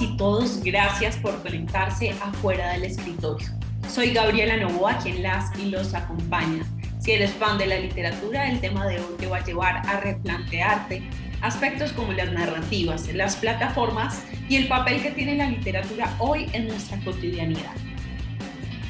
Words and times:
y 0.00 0.16
todos, 0.16 0.62
gracias 0.62 1.16
por 1.16 1.42
conectarse 1.42 2.10
afuera 2.22 2.70
del 2.72 2.84
escritorio. 2.84 3.48
Soy 3.88 4.12
Gabriela 4.12 4.56
Novoa, 4.56 4.96
quien 4.98 5.22
las 5.22 5.56
y 5.58 5.66
los 5.66 5.92
acompaña. 5.92 6.64
Si 7.00 7.12
eres 7.12 7.32
fan 7.32 7.58
de 7.58 7.66
la 7.66 7.78
literatura, 7.78 8.48
el 8.48 8.60
tema 8.60 8.86
de 8.86 9.00
hoy 9.00 9.16
te 9.18 9.26
va 9.26 9.38
a 9.38 9.44
llevar 9.44 9.86
a 9.86 10.00
replantearte 10.00 11.02
aspectos 11.42 11.92
como 11.92 12.12
las 12.12 12.32
narrativas, 12.32 13.12
las 13.12 13.36
plataformas 13.36 14.22
y 14.48 14.56
el 14.56 14.68
papel 14.68 15.02
que 15.02 15.10
tiene 15.10 15.34
la 15.34 15.46
literatura 15.46 16.14
hoy 16.18 16.46
en 16.52 16.68
nuestra 16.68 16.98
cotidianidad. 17.00 17.74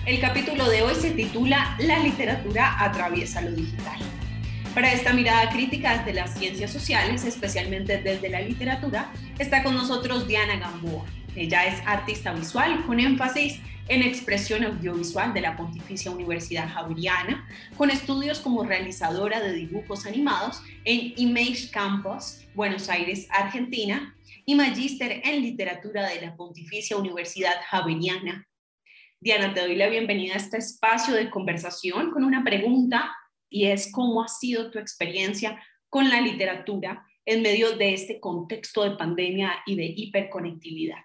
El 0.07 0.21
capítulo 0.21 0.68
de 0.68 0.82
hoy 0.82 0.94
se 0.94 1.11
titula 1.12 1.75
La 1.80 1.98
literatura 1.98 2.76
atraviesa 2.79 3.40
lo 3.40 3.50
digital. 3.50 3.98
Para 4.75 4.91
esta 4.91 5.12
mirada 5.12 5.50
crítica 5.50 5.98
desde 5.98 6.14
las 6.14 6.39
ciencias 6.39 6.72
sociales, 6.72 7.26
especialmente 7.26 8.00
desde 8.00 8.30
la 8.30 8.40
literatura, 8.40 9.13
está 9.39 9.63
con 9.63 9.75
nosotros 9.75 10.26
Diana 10.26 10.57
Gamboa. 10.57 11.04
Ella 11.36 11.67
es 11.67 11.86
artista 11.86 12.32
visual 12.32 12.82
con 12.86 12.99
énfasis 12.99 13.61
en 13.89 14.03
expresión 14.03 14.64
audiovisual 14.64 15.35
de 15.35 15.43
la 15.43 15.58
Pontificia 15.58 16.11
Universidad 16.11 16.72
Javeriana, 16.72 17.46
con 17.77 17.90
estudios 17.90 18.40
como 18.40 18.64
realizadora 18.64 19.40
de 19.40 19.53
dibujos 19.53 20.07
animados 20.07 20.63
en 20.85 21.13
Image 21.16 21.71
Campus, 21.71 22.41
Buenos 22.54 22.89
Aires, 22.89 23.29
Argentina, 23.30 24.16
y 24.46 24.54
magíster 24.54 25.21
en 25.22 25.43
literatura 25.43 26.08
de 26.08 26.22
la 26.22 26.35
Pontificia 26.35 26.96
Universidad 26.96 27.57
Javeriana. 27.68 28.49
Diana, 29.21 29.52
te 29.52 29.61
doy 29.61 29.77
la 29.77 29.89
bienvenida 29.89 30.32
a 30.32 30.39
este 30.39 30.57
espacio 30.57 31.14
de 31.14 31.29
conversación 31.29 32.11
con 32.11 32.25
una 32.25 32.42
pregunta 32.42 33.14
y 33.52 33.66
es 33.66 33.92
cómo 33.92 34.22
ha 34.22 34.28
sido 34.28 34.70
tu 34.70 34.78
experiencia 34.78 35.60
con 35.88 36.08
la 36.08 36.20
literatura 36.20 37.06
en 37.24 37.42
medio 37.42 37.77
de 37.77 37.94
este 37.94 38.18
contexto 38.18 38.82
de 38.82 38.96
pandemia 38.96 39.52
y 39.66 39.77
de 39.77 39.84
hiperconectividad. 39.84 41.04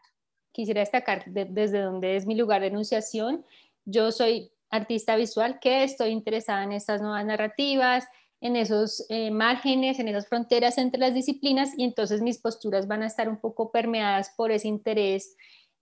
Quisiera 0.52 0.80
destacar 0.80 1.26
desde 1.28 1.82
donde 1.82 2.16
es 2.16 2.26
mi 2.26 2.36
lugar 2.36 2.62
de 2.62 2.68
enunciación. 2.68 3.46
Yo 3.86 4.12
soy 4.12 4.50
artista 4.70 5.16
visual 5.16 5.60
que 5.60 5.84
estoy 5.84 6.10
interesada 6.10 6.64
en 6.64 6.72
estas 6.72 7.02
nuevas 7.02 7.26
narrativas, 7.26 8.08
en 8.42 8.56
esos 8.56 9.06
eh, 9.10 9.30
márgenes, 9.30 10.00
en 10.00 10.08
esas 10.08 10.28
fronteras 10.28 10.78
entre 10.78 11.00
las 11.00 11.14
disciplinas 11.14 11.72
y 11.78 11.84
entonces 11.84 12.22
mis 12.22 12.40
posturas 12.40 12.88
van 12.88 13.04
a 13.04 13.08
estar 13.08 13.30
un 13.30 13.38
poco 13.38 13.72
permeadas 13.72 14.34
por 14.36 14.52
ese 14.52 14.68
interés 14.68 15.36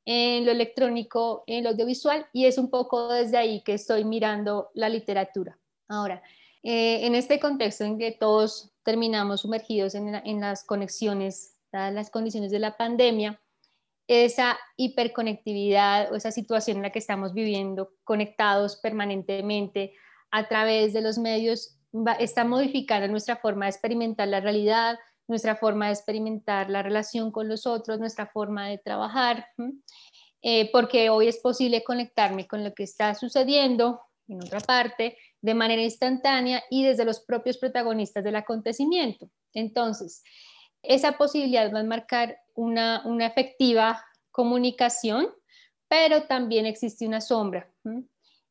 en 0.05 0.45
lo 0.45 0.51
electrónico, 0.51 1.43
en 1.47 1.63
lo 1.63 1.71
audiovisual 1.71 2.27
y 2.31 2.45
es 2.45 2.57
un 2.57 2.69
poco 2.69 3.11
desde 3.11 3.37
ahí 3.37 3.61
que 3.61 3.73
estoy 3.73 4.03
mirando 4.03 4.69
la 4.73 4.89
literatura. 4.89 5.57
Ahora, 5.87 6.21
eh, 6.67 7.05
en 7.05 7.13
este 7.13 7.39
contexto 7.39 7.83
en 7.83 7.99
que 7.99 8.11
todos 8.11 8.71
terminamos 8.81 9.41
sumergidos 9.41 9.93
en, 9.93 10.41
las 10.41 10.63
conexiones, 10.63 11.59
dadas 11.71 11.93
las 11.93 12.09
condiciones 12.09 12.49
de 12.49 12.57
la 12.57 12.75
pandemia, 12.75 13.39
esa 14.07 14.57
hiperconectividad 14.75 16.11
o 16.11 16.15
esa 16.15 16.31
situación 16.31 16.77
en 16.77 16.83
la 16.83 16.89
que 16.89 16.97
estamos 16.97 17.35
viviendo 17.35 17.91
conectados 18.03 18.77
permanentemente 18.77 19.93
a 20.31 20.47
través 20.47 20.91
de 20.93 21.01
los 21.01 21.19
medios 21.19 21.77
está 22.19 22.45
modificando 22.45 23.07
nuestra 23.09 23.35
forma 23.35 23.65
de 23.65 23.69
experimentar 23.69 24.27
la 24.27 24.39
realidad, 24.39 24.97
nuestra 25.27 25.55
forma 25.57 25.85
de 25.85 25.93
experimentar 25.93 26.71
la 26.71 26.81
relación 26.81 27.31
con 27.31 27.47
los 27.47 27.67
otros, 27.67 27.99
nuestra 27.99 28.25
forma 28.25 28.69
de 28.69 28.79
trabajar, 28.79 29.49
eh, 30.41 30.71
porque 30.71 31.11
hoy 31.11 31.27
es 31.27 31.37
posible 31.37 31.83
conectarme 31.83 32.47
con 32.47 32.63
lo 32.63 32.73
que 32.73 32.83
está 32.83 33.13
sucediendo 33.13 34.01
en 34.27 34.41
otra 34.41 34.59
parte, 34.61 35.15
de 35.45 35.53
manera 35.53 35.83
instantánea 35.83 36.63
y 36.71 36.83
desde 36.83 37.05
los 37.05 37.19
propios 37.19 37.57
protagonistas 37.57 38.23
del 38.23 38.35
acontecimiento. 38.35 39.29
Entonces, 39.53 40.23
esa 40.81 41.19
posibilidad 41.19 41.71
va 41.71 41.81
a 41.81 41.83
marcar 41.83 42.39
una, 42.55 43.03
una 43.05 43.27
efectiva 43.27 44.03
comunicación, 44.31 45.27
pero 45.87 46.23
también 46.23 46.65
existe 46.65 47.05
una 47.05 47.21
sombra. 47.21 47.71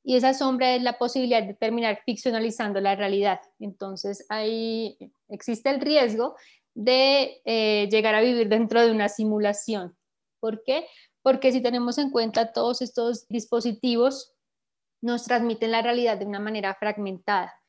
Y 0.04 0.14
esa 0.14 0.34
sombra 0.34 0.76
es 0.76 0.82
la 0.82 0.96
posibilidad 0.96 1.42
de 1.42 1.54
terminar 1.54 2.00
ficcionalizando 2.06 2.80
la 2.80 2.94
realidad. 2.94 3.40
Entonces, 3.58 4.24
ahí 4.28 4.96
existe 5.28 5.70
el 5.70 5.80
riesgo 5.80 6.36
de 6.74 7.40
eh, 7.44 7.88
llegar 7.90 8.14
a 8.14 8.20
vivir 8.20 8.48
dentro 8.48 8.80
de 8.80 8.92
una 8.92 9.08
simulación. 9.08 9.96
¿Por 10.38 10.62
qué? 10.62 10.86
Porque 11.22 11.50
si 11.50 11.60
tenemos 11.60 11.98
en 11.98 12.10
cuenta 12.10 12.52
todos 12.52 12.82
estos 12.82 13.26
dispositivos 13.28 14.33
nos 15.04 15.24
transmiten 15.24 15.70
la 15.70 15.82
realidad 15.82 16.16
de 16.16 16.24
una 16.24 16.40
manera 16.40 16.74
fragmentada. 16.74 17.60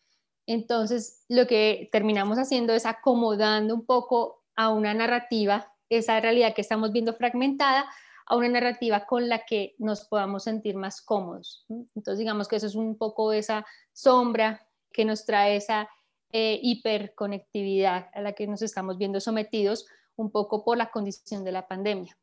Entonces, 0.47 1.25
lo 1.27 1.47
que 1.47 1.89
terminamos 1.91 2.37
haciendo 2.37 2.73
es 2.73 2.85
acomodando 2.85 3.75
un 3.75 3.85
poco 3.85 4.45
a 4.55 4.71
una 4.71 4.93
narrativa, 4.93 5.73
esa 5.89 6.17
realidad 6.21 6.53
que 6.53 6.61
estamos 6.61 6.93
viendo 6.93 7.13
fragmentada, 7.13 7.85
a 8.25 8.37
una 8.37 8.47
narrativa 8.47 9.05
con 9.05 9.27
la 9.27 9.45
que 9.45 9.75
nos 9.79 10.05
podamos 10.05 10.45
sentir 10.45 10.77
más 10.77 11.01
cómodos. 11.01 11.65
Entonces, 11.93 12.19
digamos 12.19 12.47
que 12.47 12.55
eso 12.55 12.67
es 12.67 12.75
un 12.75 12.97
poco 12.97 13.33
esa 13.33 13.65
sombra 13.91 14.65
que 14.93 15.03
nos 15.03 15.25
trae 15.25 15.57
esa 15.57 15.89
eh, 16.31 16.57
hiperconectividad 16.63 18.09
a 18.13 18.21
la 18.21 18.31
que 18.31 18.47
nos 18.47 18.61
estamos 18.61 18.97
viendo 18.97 19.19
sometidos 19.19 19.85
un 20.15 20.31
poco 20.31 20.63
por 20.63 20.77
la 20.77 20.89
condición 20.89 21.43
de 21.43 21.51
la 21.51 21.67
pandemia. 21.67 22.17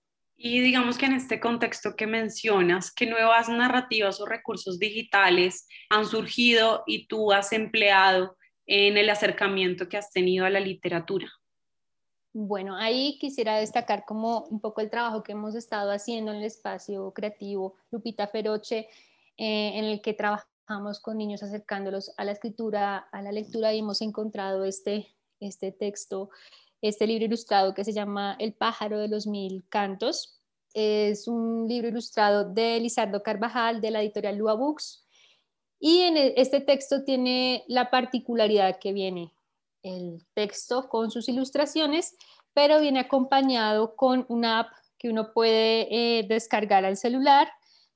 Y 0.44 0.58
digamos 0.58 0.98
que 0.98 1.06
en 1.06 1.12
este 1.12 1.38
contexto 1.38 1.94
que 1.94 2.08
mencionas, 2.08 2.92
¿qué 2.92 3.06
nuevas 3.06 3.48
narrativas 3.48 4.20
o 4.20 4.26
recursos 4.26 4.80
digitales 4.80 5.68
han 5.88 6.04
surgido 6.04 6.82
y 6.84 7.06
tú 7.06 7.30
has 7.30 7.52
empleado 7.52 8.36
en 8.66 8.96
el 8.96 9.08
acercamiento 9.08 9.88
que 9.88 9.98
has 9.98 10.10
tenido 10.10 10.44
a 10.44 10.50
la 10.50 10.58
literatura? 10.58 11.30
Bueno, 12.32 12.74
ahí 12.76 13.18
quisiera 13.20 13.56
destacar 13.56 14.04
como 14.04 14.40
un 14.46 14.60
poco 14.60 14.80
el 14.80 14.90
trabajo 14.90 15.22
que 15.22 15.30
hemos 15.30 15.54
estado 15.54 15.92
haciendo 15.92 16.32
en 16.32 16.38
el 16.38 16.44
espacio 16.44 17.12
creativo 17.12 17.76
Lupita 17.92 18.26
Feroche, 18.26 18.88
eh, 19.36 19.78
en 19.78 19.84
el 19.84 20.02
que 20.02 20.12
trabajamos 20.12 20.98
con 21.00 21.18
niños 21.18 21.44
acercándolos 21.44 22.12
a 22.16 22.24
la 22.24 22.32
escritura, 22.32 22.98
a 23.12 23.22
la 23.22 23.30
lectura 23.30 23.72
y 23.72 23.78
hemos 23.78 24.02
encontrado 24.02 24.64
este, 24.64 25.06
este 25.38 25.70
texto 25.70 26.30
este 26.82 27.06
libro 27.06 27.24
ilustrado 27.24 27.74
que 27.74 27.84
se 27.84 27.92
llama 27.92 28.36
El 28.40 28.52
pájaro 28.54 28.98
de 28.98 29.08
los 29.08 29.26
mil 29.26 29.64
cantos. 29.68 30.38
Es 30.74 31.28
un 31.28 31.66
libro 31.68 31.88
ilustrado 31.88 32.52
de 32.52 32.80
Lizardo 32.80 33.22
Carvajal 33.22 33.80
de 33.80 33.92
la 33.92 34.02
editorial 34.02 34.36
Lua 34.36 34.54
Books. 34.54 35.06
Y 35.78 36.00
en 36.00 36.16
e, 36.16 36.34
este 36.36 36.60
texto 36.60 37.04
tiene 37.04 37.64
la 37.68 37.90
particularidad 37.90 38.78
que 38.78 38.92
viene 38.92 39.32
el 39.82 40.24
texto 40.34 40.88
con 40.88 41.10
sus 41.10 41.28
ilustraciones, 41.28 42.16
pero 42.52 42.80
viene 42.80 43.00
acompañado 43.00 43.94
con 43.94 44.26
una 44.28 44.60
app 44.60 44.72
que 44.98 45.08
uno 45.08 45.32
puede 45.32 45.88
eh, 45.90 46.26
descargar 46.28 46.84
al 46.84 46.96
celular 46.96 47.48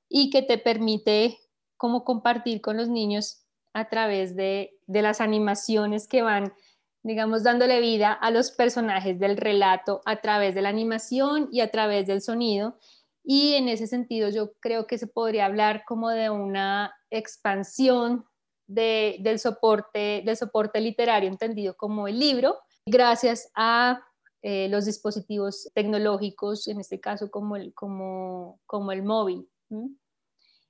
y 0.08 0.30
que 0.30 0.42
te 0.42 0.58
permite 0.58 1.38
como 1.76 2.04
compartir 2.04 2.60
con 2.60 2.76
los 2.76 2.88
niños 2.88 3.42
a 3.72 3.88
través 3.88 4.36
de, 4.36 4.78
de 4.86 5.02
las 5.02 5.20
animaciones 5.20 6.08
que 6.08 6.22
van 6.22 6.54
digamos, 7.06 7.44
dándole 7.44 7.80
vida 7.80 8.12
a 8.12 8.32
los 8.32 8.50
personajes 8.50 9.20
del 9.20 9.36
relato 9.36 10.02
a 10.04 10.20
través 10.20 10.56
de 10.56 10.62
la 10.62 10.70
animación 10.70 11.48
y 11.52 11.60
a 11.60 11.70
través 11.70 12.08
del 12.08 12.20
sonido. 12.20 12.78
Y 13.22 13.54
en 13.54 13.68
ese 13.68 13.86
sentido 13.86 14.28
yo 14.28 14.54
creo 14.54 14.88
que 14.88 14.98
se 14.98 15.06
podría 15.06 15.46
hablar 15.46 15.84
como 15.86 16.10
de 16.10 16.30
una 16.30 16.92
expansión 17.10 18.24
del, 18.66 19.38
soporte, 19.38 20.24
del 20.26 20.36
soporte 20.36 20.80
literario 20.80 21.28
entendido 21.28 21.76
como 21.76 22.08
el 22.08 22.18
libro, 22.18 22.58
gracias 22.84 23.52
a 23.54 24.02
eh, 24.42 24.68
los 24.68 24.84
dispositivos 24.84 25.70
tecnológicos, 25.74 26.66
en 26.66 26.80
este 26.80 26.98
caso 26.98 27.30
como 27.30 27.54
el, 27.54 27.72
como, 27.72 28.58
como 28.66 28.90
el 28.90 29.04
móvil. 29.04 29.48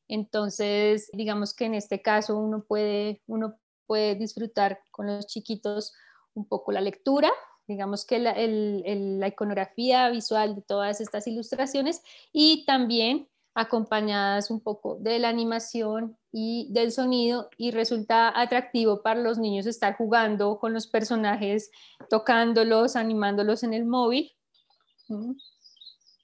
Entonces, 0.06 1.08
digamos 1.14 1.54
que 1.54 1.64
en 1.64 1.74
este 1.74 2.03
caso 2.03 2.36
uno 2.36 2.62
puede, 2.62 3.22
uno 3.26 3.58
puede 3.86 4.16
disfrutar 4.16 4.80
con 4.91 5.06
los 5.06 5.26
chiquitos 5.26 5.94
un 6.36 6.47
poco 6.47 6.72
la 6.72 6.80
lectura, 6.80 7.30
digamos 7.66 8.04
que 8.04 8.18
la, 8.18 9.28
iconografía 9.28 10.09
visual 10.10 10.54
de 10.54 10.62
todas 10.62 11.00
estas 11.00 11.27
ilustraciones 11.27 12.03
y 12.33 12.65
también 12.65 13.28
acompañadas 13.54 14.50
un 14.50 14.60
poco 14.60 14.97
de 14.97 15.18
la 15.18 15.30
animación 15.30 16.18
y 16.30 16.68
del 16.72 16.92
sonido 16.92 17.48
y 17.56 17.71
resulta 17.71 18.38
atractivo 18.38 19.03
para 19.03 19.21
los 19.21 19.38
niños 19.38 19.66
estar 19.66 19.97
jugando 19.97 20.59
con 20.59 20.74
los 20.74 20.86
personajes, 20.86 21.71
tocándolos, 22.10 22.97
animándolos 22.97 23.62
en 23.62 23.72
el 23.72 23.86
móvil 23.86 24.30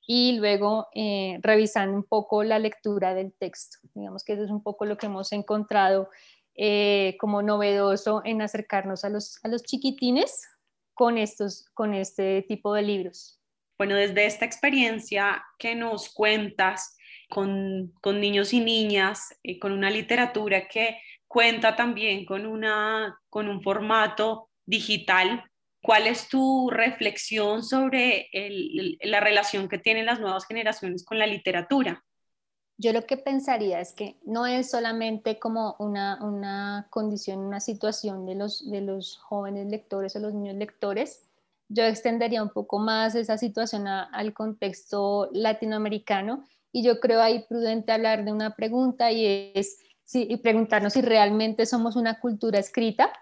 y 0.06 0.36
luego 0.38 0.88
eh, 0.94 1.38
revisando 1.40 1.96
un 1.96 2.04
poco 2.04 2.44
la 2.44 2.58
lectura 2.58 3.14
del 3.14 3.32
texto. 3.32 3.78
Digamos 3.94 4.24
que 4.24 4.34
eso 4.34 4.44
es 4.44 4.50
un 4.50 4.62
poco 4.62 4.84
lo 4.84 4.98
que 4.98 5.06
hemos 5.06 5.32
encontrado 5.32 6.10
eh, 6.54 7.16
como 7.18 7.42
novedoso 7.42 8.22
en 8.24 8.42
acercarnos 8.42 9.04
a 9.04 9.08
los, 9.08 9.38
a 9.42 9.48
los 9.48 9.62
chiquitines 9.62 10.48
con, 10.94 11.18
estos, 11.18 11.66
con 11.74 11.94
este 11.94 12.42
tipo 12.42 12.74
de 12.74 12.82
libros. 12.82 13.40
Bueno, 13.78 13.96
desde 13.96 14.26
esta 14.26 14.44
experiencia 14.44 15.44
que 15.58 15.74
nos 15.74 16.12
cuentas 16.12 16.96
con, 17.28 17.92
con 18.00 18.20
niños 18.20 18.52
y 18.52 18.60
niñas, 18.60 19.34
eh, 19.42 19.58
con 19.58 19.72
una 19.72 19.90
literatura 19.90 20.68
que 20.68 20.98
cuenta 21.26 21.74
también 21.74 22.26
con, 22.26 22.46
una, 22.46 23.18
con 23.30 23.48
un 23.48 23.62
formato 23.62 24.50
digital, 24.66 25.44
¿Cuál 25.82 26.06
es 26.06 26.28
tu 26.28 26.70
reflexión 26.70 27.64
sobre 27.64 28.30
la 29.00 29.18
relación 29.18 29.68
que 29.68 29.78
tienen 29.78 30.06
las 30.06 30.20
nuevas 30.20 30.46
generaciones 30.46 31.04
con 31.04 31.18
la 31.18 31.26
literatura? 31.26 32.04
Yo 32.82 32.92
lo 32.92 33.06
que 33.06 33.16
pensaría 33.16 33.78
es 33.78 33.92
que 33.92 34.16
no 34.24 34.44
es 34.44 34.68
solamente 34.68 35.38
como 35.38 35.76
una, 35.78 36.18
una 36.20 36.88
condición, 36.90 37.38
una 37.38 37.60
situación 37.60 38.26
de 38.26 38.34
los, 38.34 38.68
de 38.68 38.80
los 38.80 39.18
jóvenes 39.18 39.68
lectores 39.68 40.16
o 40.16 40.18
los 40.18 40.34
niños 40.34 40.56
lectores. 40.56 41.22
Yo 41.68 41.84
extendería 41.84 42.42
un 42.42 42.48
poco 42.48 42.80
más 42.80 43.14
esa 43.14 43.38
situación 43.38 43.86
al 43.86 44.34
contexto 44.34 45.28
latinoamericano 45.32 46.42
y 46.72 46.82
yo 46.82 46.98
creo 46.98 47.22
ahí 47.22 47.44
prudente 47.48 47.92
hablar 47.92 48.24
de 48.24 48.32
una 48.32 48.56
pregunta 48.56 49.12
y 49.12 49.52
es 49.54 49.78
si, 50.02 50.26
y 50.28 50.38
preguntarnos 50.38 50.94
si 50.94 51.02
realmente 51.02 51.66
somos 51.66 51.94
una 51.94 52.18
cultura 52.18 52.58
escrita 52.58 53.12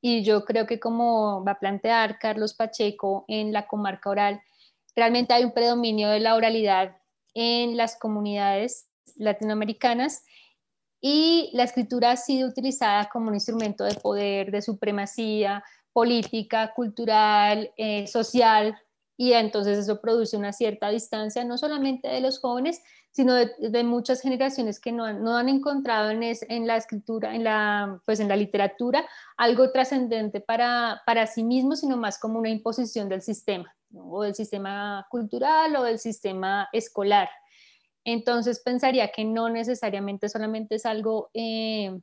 y 0.00 0.24
yo 0.24 0.46
creo 0.46 0.64
que 0.64 0.80
como 0.80 1.44
va 1.44 1.52
a 1.52 1.60
plantear 1.60 2.18
Carlos 2.18 2.54
Pacheco 2.54 3.26
en 3.28 3.52
la 3.52 3.66
comarca 3.66 4.08
oral, 4.08 4.40
realmente 4.96 5.34
hay 5.34 5.44
un 5.44 5.52
predominio 5.52 6.08
de 6.08 6.20
la 6.20 6.36
oralidad 6.36 6.96
en 7.34 7.76
las 7.76 7.98
comunidades 7.98 8.86
latinoamericanas 9.16 10.24
y 11.00 11.50
la 11.54 11.64
escritura 11.64 12.12
ha 12.12 12.16
sido 12.16 12.48
utilizada 12.48 13.08
como 13.08 13.28
un 13.28 13.34
instrumento 13.34 13.84
de 13.84 13.94
poder, 13.94 14.50
de 14.50 14.62
supremacía 14.62 15.64
política, 15.92 16.72
cultural, 16.74 17.72
eh, 17.76 18.06
social, 18.06 18.76
y 19.20 19.34
entonces 19.34 19.76
eso 19.76 20.00
produce 20.00 20.36
una 20.38 20.52
cierta 20.52 20.88
distancia, 20.88 21.44
no 21.44 21.58
solamente 21.58 22.08
de 22.08 22.22
los 22.22 22.38
jóvenes, 22.38 22.80
sino 23.10 23.34
de, 23.34 23.84
muchas 23.84 24.22
generaciones 24.22 24.80
que 24.80 24.92
no 24.92 25.04
han, 25.04 25.22
no 25.22 25.36
han 25.36 25.50
encontrado 25.50 26.08
en, 26.08 26.22
en, 26.22 26.66
la 26.66 26.76
escritura, 26.78 27.34
en 27.34 27.44
la, 27.44 28.00
pues 28.06 28.20
en 28.20 28.28
la 28.28 28.36
literatura, 28.36 29.06
algo 29.36 29.72
trascendente 29.72 30.40
para, 30.40 31.02
para 31.04 31.26
sí 31.26 31.42
mismos, 31.42 31.80
sino 31.80 31.98
más 31.98 32.18
como 32.18 32.38
una 32.38 32.48
imposición 32.48 33.10
del 33.10 33.20
sistema, 33.20 33.74
o 33.94 34.22
del 34.22 34.34
sistema 34.34 35.06
cultural 35.10 35.76
o 35.76 35.82
del 35.82 35.98
sistema 35.98 36.70
escolar. 36.72 37.28
Entonces 38.04 38.60
pensaría 38.64 39.12
que 39.12 39.24
no 39.24 39.48
necesariamente 39.48 40.28
solamente 40.28 40.76
es 40.76 40.86
algo 40.86 41.30
eh, 41.34 41.98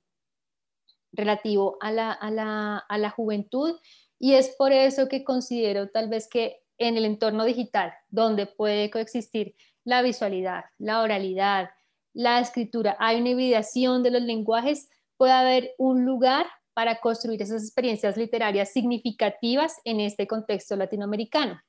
relativo 1.12 1.78
a 1.82 1.92
la, 1.92 2.12
a, 2.12 2.32
la, 2.32 2.78
a 2.78 2.98
la 2.98 3.10
juventud 3.10 3.80
y 4.20 4.34
es 4.34 4.56
por 4.58 4.72
eso 4.72 5.08
que 5.08 5.24
considero 5.24 5.90
tal 5.90 6.10
vez 6.10 6.28
que 6.28 6.62
en 6.78 6.98
el 6.98 7.06
entorno 7.06 7.44
digital, 7.46 7.94
donde 8.10 8.46
puede 8.46 8.92
coexistir 8.92 9.56
la 9.84 10.02
visualidad, 10.02 10.66
la 10.78 11.02
oralidad, 11.02 11.70
la 12.14 12.40
escritura, 12.40 12.96
hay 13.00 13.20
una 13.22 13.30
hibridación 13.30 14.04
de 14.04 14.12
los 14.12 14.22
lenguajes, 14.22 14.90
puede 15.18 15.32
haber 15.32 15.74
un 15.78 16.06
lugar 16.06 16.46
para 16.74 17.00
construir 17.00 17.42
esas 17.42 17.64
experiencias 17.64 18.18
literarias 18.18 18.72
significativas 18.72 19.78
en 19.84 20.00
este 20.00 20.28
contexto 20.28 20.76
latinoamericano. 20.76 21.60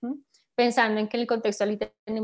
Pensando 0.59 0.99
en 0.99 1.07
que 1.07 1.17
en 1.17 1.21
el 1.21 1.29
contexto 1.29 1.65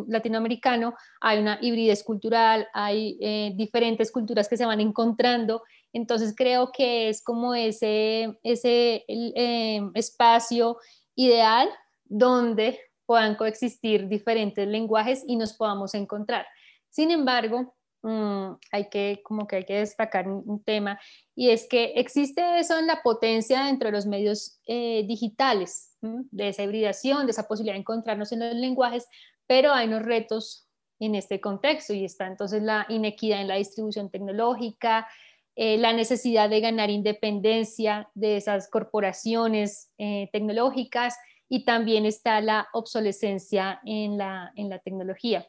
latinoamericano 0.09 0.95
hay 1.21 1.39
una 1.39 1.57
hibridez 1.63 2.03
cultural, 2.03 2.67
hay 2.75 3.17
eh, 3.21 3.53
diferentes 3.55 4.11
culturas 4.11 4.49
que 4.49 4.57
se 4.57 4.67
van 4.67 4.81
encontrando, 4.81 5.63
entonces 5.93 6.35
creo 6.37 6.73
que 6.73 7.09
es 7.09 7.23
como 7.23 7.55
ese, 7.55 8.37
ese 8.43 9.05
eh, 9.07 9.89
espacio 9.95 10.79
ideal 11.15 11.69
donde 12.07 12.81
puedan 13.07 13.37
coexistir 13.37 14.09
diferentes 14.09 14.67
lenguajes 14.67 15.23
y 15.29 15.37
nos 15.37 15.53
podamos 15.53 15.95
encontrar. 15.95 16.45
Sin 16.91 17.13
embargo, 17.13 17.77
mm, 18.05 18.59
hay 18.71 18.89
que, 18.89 19.21
como 19.25 19.47
que 19.47 19.57
hay 19.57 19.65
que 19.65 19.79
destacar 19.79 20.29
un, 20.29 20.63
tema, 20.63 21.01
y 21.35 21.51
es 21.51 21.67
que 21.69 21.95
existe 21.97 22.59
eso 22.59 22.79
en 22.79 22.87
la 22.87 23.03
potencia 23.03 23.65
dentro 23.65 23.89
de 23.89 23.93
los 23.93 24.07
medios 24.07 24.61
eh, 24.67 25.05
digitales, 25.07 25.97
de 26.01 26.49
esa 26.49 26.63
hibridación, 26.63 27.27
de 27.27 27.33
esa 27.33 27.49
posibilidad 27.49 27.75
de 27.75 27.81
encontrarnos 27.81 28.31
en 28.33 28.41
los 28.41 28.55
lenguajes, 28.55 29.07
pero 29.47 29.73
hay 29.73 29.89
unos 29.89 30.03
retos 30.03 30.69
en 31.01 31.15
este 31.15 31.41
contexto 31.41 31.93
y 31.95 32.05
está 32.05 32.27
entonces 32.27 32.63
la 32.63 32.87
inequidad 32.89 33.41
en 33.41 33.49
la 33.49 33.57
distribución 33.57 34.11
tecnológica, 34.11 35.09
eh, 35.57 35.79
la 35.79 35.93
necesidad 35.93 36.51
de 36.51 36.61
ganar 36.61 36.91
independencia 36.91 38.11
de 38.15 38.37
esas 38.37 38.69
corporaciones 38.69 39.91
eh, 39.99 40.29
tecnológicas, 40.33 41.17
y 41.49 41.65
también 41.65 42.07
está 42.07 42.41
la 42.41 42.69
obsolescencia 42.73 43.81
en 43.85 44.19
la, 44.19 44.53
en 44.57 44.69
la 44.69 44.79
tecnología. 44.79 45.47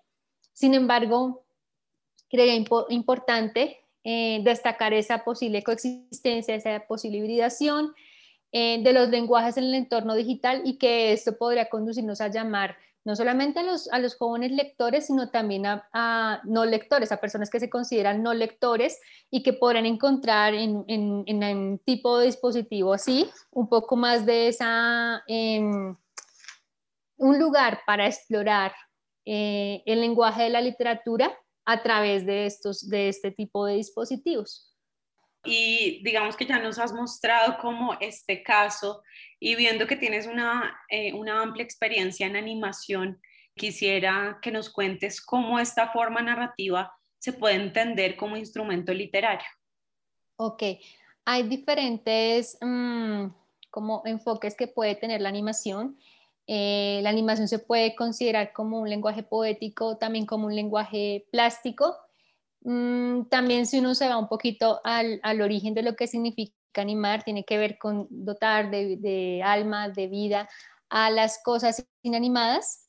Sin 0.54 0.74
embargo, 0.74 1.45
creía 2.36 2.56
importante 2.90 3.80
eh, 4.04 4.42
destacar 4.44 4.94
esa 4.94 5.24
posible 5.24 5.64
coexistencia, 5.64 6.54
esa 6.54 6.86
posible 6.88 7.18
hibridación 7.18 7.94
eh, 8.52 8.82
de 8.84 8.94
los 8.94 9.10
lenguajes 9.10 9.58
en 9.58 9.66
el 9.66 9.74
entorno 9.74 10.14
digital 10.14 10.62
y 10.64 10.78
que 10.78 11.12
esto 11.12 11.38
podría 11.38 11.70
conducirnos 11.70 12.22
a 12.22 12.28
llamar 12.28 12.78
no 13.06 13.16
solamente 13.16 13.60
a 13.60 13.64
los, 13.64 13.88
a 13.92 14.00
los 14.00 14.16
jóvenes 14.16 14.52
lectores, 14.52 15.08
sino 15.08 15.30
también 15.30 15.66
a, 15.68 16.42
no 16.44 16.66
lectores, 16.66 17.12
a 17.12 17.22
personas 17.22 17.52
que 17.52 17.60
se 17.60 17.70
consideran 17.70 18.24
no 18.24 18.34
lectores 18.34 19.00
y 19.30 19.44
que 19.44 19.54
podrán 19.54 19.86
encontrar 19.86 20.56
en, 20.56 20.84
en, 20.88 21.44
un 21.44 21.80
tipo 21.86 22.18
de 22.18 22.26
dispositivo 22.26 22.94
así 22.94 23.30
un 23.52 23.70
poco 23.70 23.96
más 23.96 24.26
de 24.26 24.48
esa, 24.48 25.24
em, 25.28 25.96
un 27.18 27.40
lugar 27.40 27.82
para 27.86 28.08
explorar 28.08 28.74
eh, 29.26 29.84
el 29.86 30.02
lenguaje 30.02 30.44
de 30.44 30.50
la 30.50 30.62
literatura 30.62 31.32
a 31.66 31.82
través 31.82 32.26
de, 32.26 32.46
estos, 32.46 32.88
de 32.90 33.10
este 33.10 33.32
tipo 33.32 33.66
de 33.66 33.76
dispositivos. 33.76 34.72
Y 35.44 36.02
digamos 36.04 36.36
que 36.36 36.46
ya 36.46 36.60
nos 36.60 36.80
has 36.80 36.92
mostrado 36.92 37.58
cómo 37.60 37.96
este 38.00 38.42
caso 38.42 39.04
y 39.40 39.56
viendo 39.56 39.86
que 39.86 39.96
tienes 39.96 40.26
una, 40.26 40.80
eh, 40.90 41.14
una 41.14 41.42
amplia 41.42 41.64
experiencia 41.64 42.26
en 42.26 42.36
animación, 42.36 43.22
quisiera 43.56 44.40
que 44.42 44.52
nos 44.52 44.70
cuentes 44.70 45.22
cómo 45.22 45.60
esta 45.60 45.90
forma 45.90 46.22
narrativa 46.22 46.92
se 47.20 47.34
puede 47.34 47.56
entender 47.56 48.16
como 48.16 48.38
instrumento 48.38 48.94
literario. 48.94 49.48
Ok, 50.38 50.64
hay 51.26 51.44
diferentes 51.44 52.58
mm, 52.62 53.28
como 53.72 54.04
enfoques 54.06 54.56
que 54.56 54.68
puede 54.68 54.96
tener 54.96 55.22
la 55.22 55.30
animación. 55.30 55.98
Eh, 56.48 57.00
la 57.04 57.10
animación 57.10 57.48
se 57.48 57.60
puede 57.60 57.96
considerar 57.96 58.54
como 58.54 58.80
un 58.80 58.90
lenguaje 58.90 59.24
poético, 59.24 59.98
también 59.98 60.26
como 60.26 60.48
un 60.48 60.56
lenguaje 60.56 61.26
plástico. 61.32 61.96
Mm, 62.62 63.26
también 63.30 63.66
si 63.68 63.80
uno 63.80 63.96
se 63.96 64.08
va 64.08 64.18
un 64.18 64.28
poquito 64.28 64.82
al, 64.84 65.20
al 65.24 65.42
origen 65.42 65.74
de 65.74 65.84
lo 65.84 65.96
que 65.96 66.08
significa 66.08 66.56
animar 66.82 67.24
tiene 67.24 67.44
que 67.44 67.58
ver 67.58 67.78
con 67.78 68.08
dotar 68.10 68.70
de, 68.72 69.42
alma, 69.44 69.90
de 69.90 70.08
vida 70.08 70.50
a 70.90 71.10
las 71.10 71.42
cosas 71.44 71.86
inanimadas. 72.02 72.88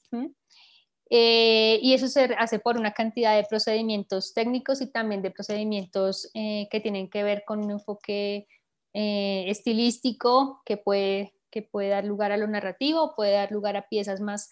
Eh, 1.08 1.78
y 1.82 1.94
eso 1.94 2.08
se 2.08 2.24
hace 2.36 2.58
por 2.58 2.76
una 2.76 2.92
cantidad 2.92 3.36
de 3.36 3.46
procedimientos 3.48 4.34
técnicos 4.34 4.80
y 4.80 4.90
también 4.90 5.22
de 5.22 5.30
procedimientos 5.30 6.28
eh, 6.34 6.66
que 6.68 6.80
tienen 6.80 7.08
que 7.08 7.22
ver 7.22 7.44
con 7.46 7.64
un 7.64 7.70
enfoque 7.70 8.48
eh, 8.92 9.44
estilístico 9.46 10.62
que 10.64 10.76
puede, 10.76 11.34
que 11.56 11.62
puede 11.62 11.88
dar 11.88 12.04
lugar 12.04 12.32
a 12.32 12.36
lo 12.36 12.46
narrativo, 12.46 13.14
puede 13.16 13.32
dar 13.32 13.50
lugar 13.50 13.76
a 13.78 13.88
piezas 13.88 14.20
más 14.20 14.50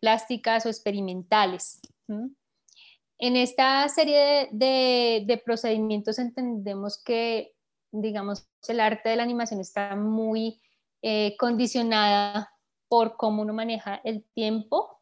plásticas 0.00 0.64
o 0.64 0.70
experimentales. 0.70 1.80
En 3.18 3.36
esta 3.36 3.86
serie 3.90 4.48
de 4.52 5.42
procedimientos 5.44 6.18
entendemos 6.18 7.02
que 7.02 7.56
digamos, 8.00 8.48
el 8.68 8.80
arte 8.80 9.08
de 9.08 9.16
la 9.16 9.22
animación 9.22 9.60
está 9.60 9.96
muy 9.96 10.60
eh, 11.02 11.36
condicionada 11.38 12.52
por 12.88 13.16
cómo 13.16 13.42
uno 13.42 13.52
maneja 13.52 14.00
el 14.04 14.24
tiempo 14.34 15.00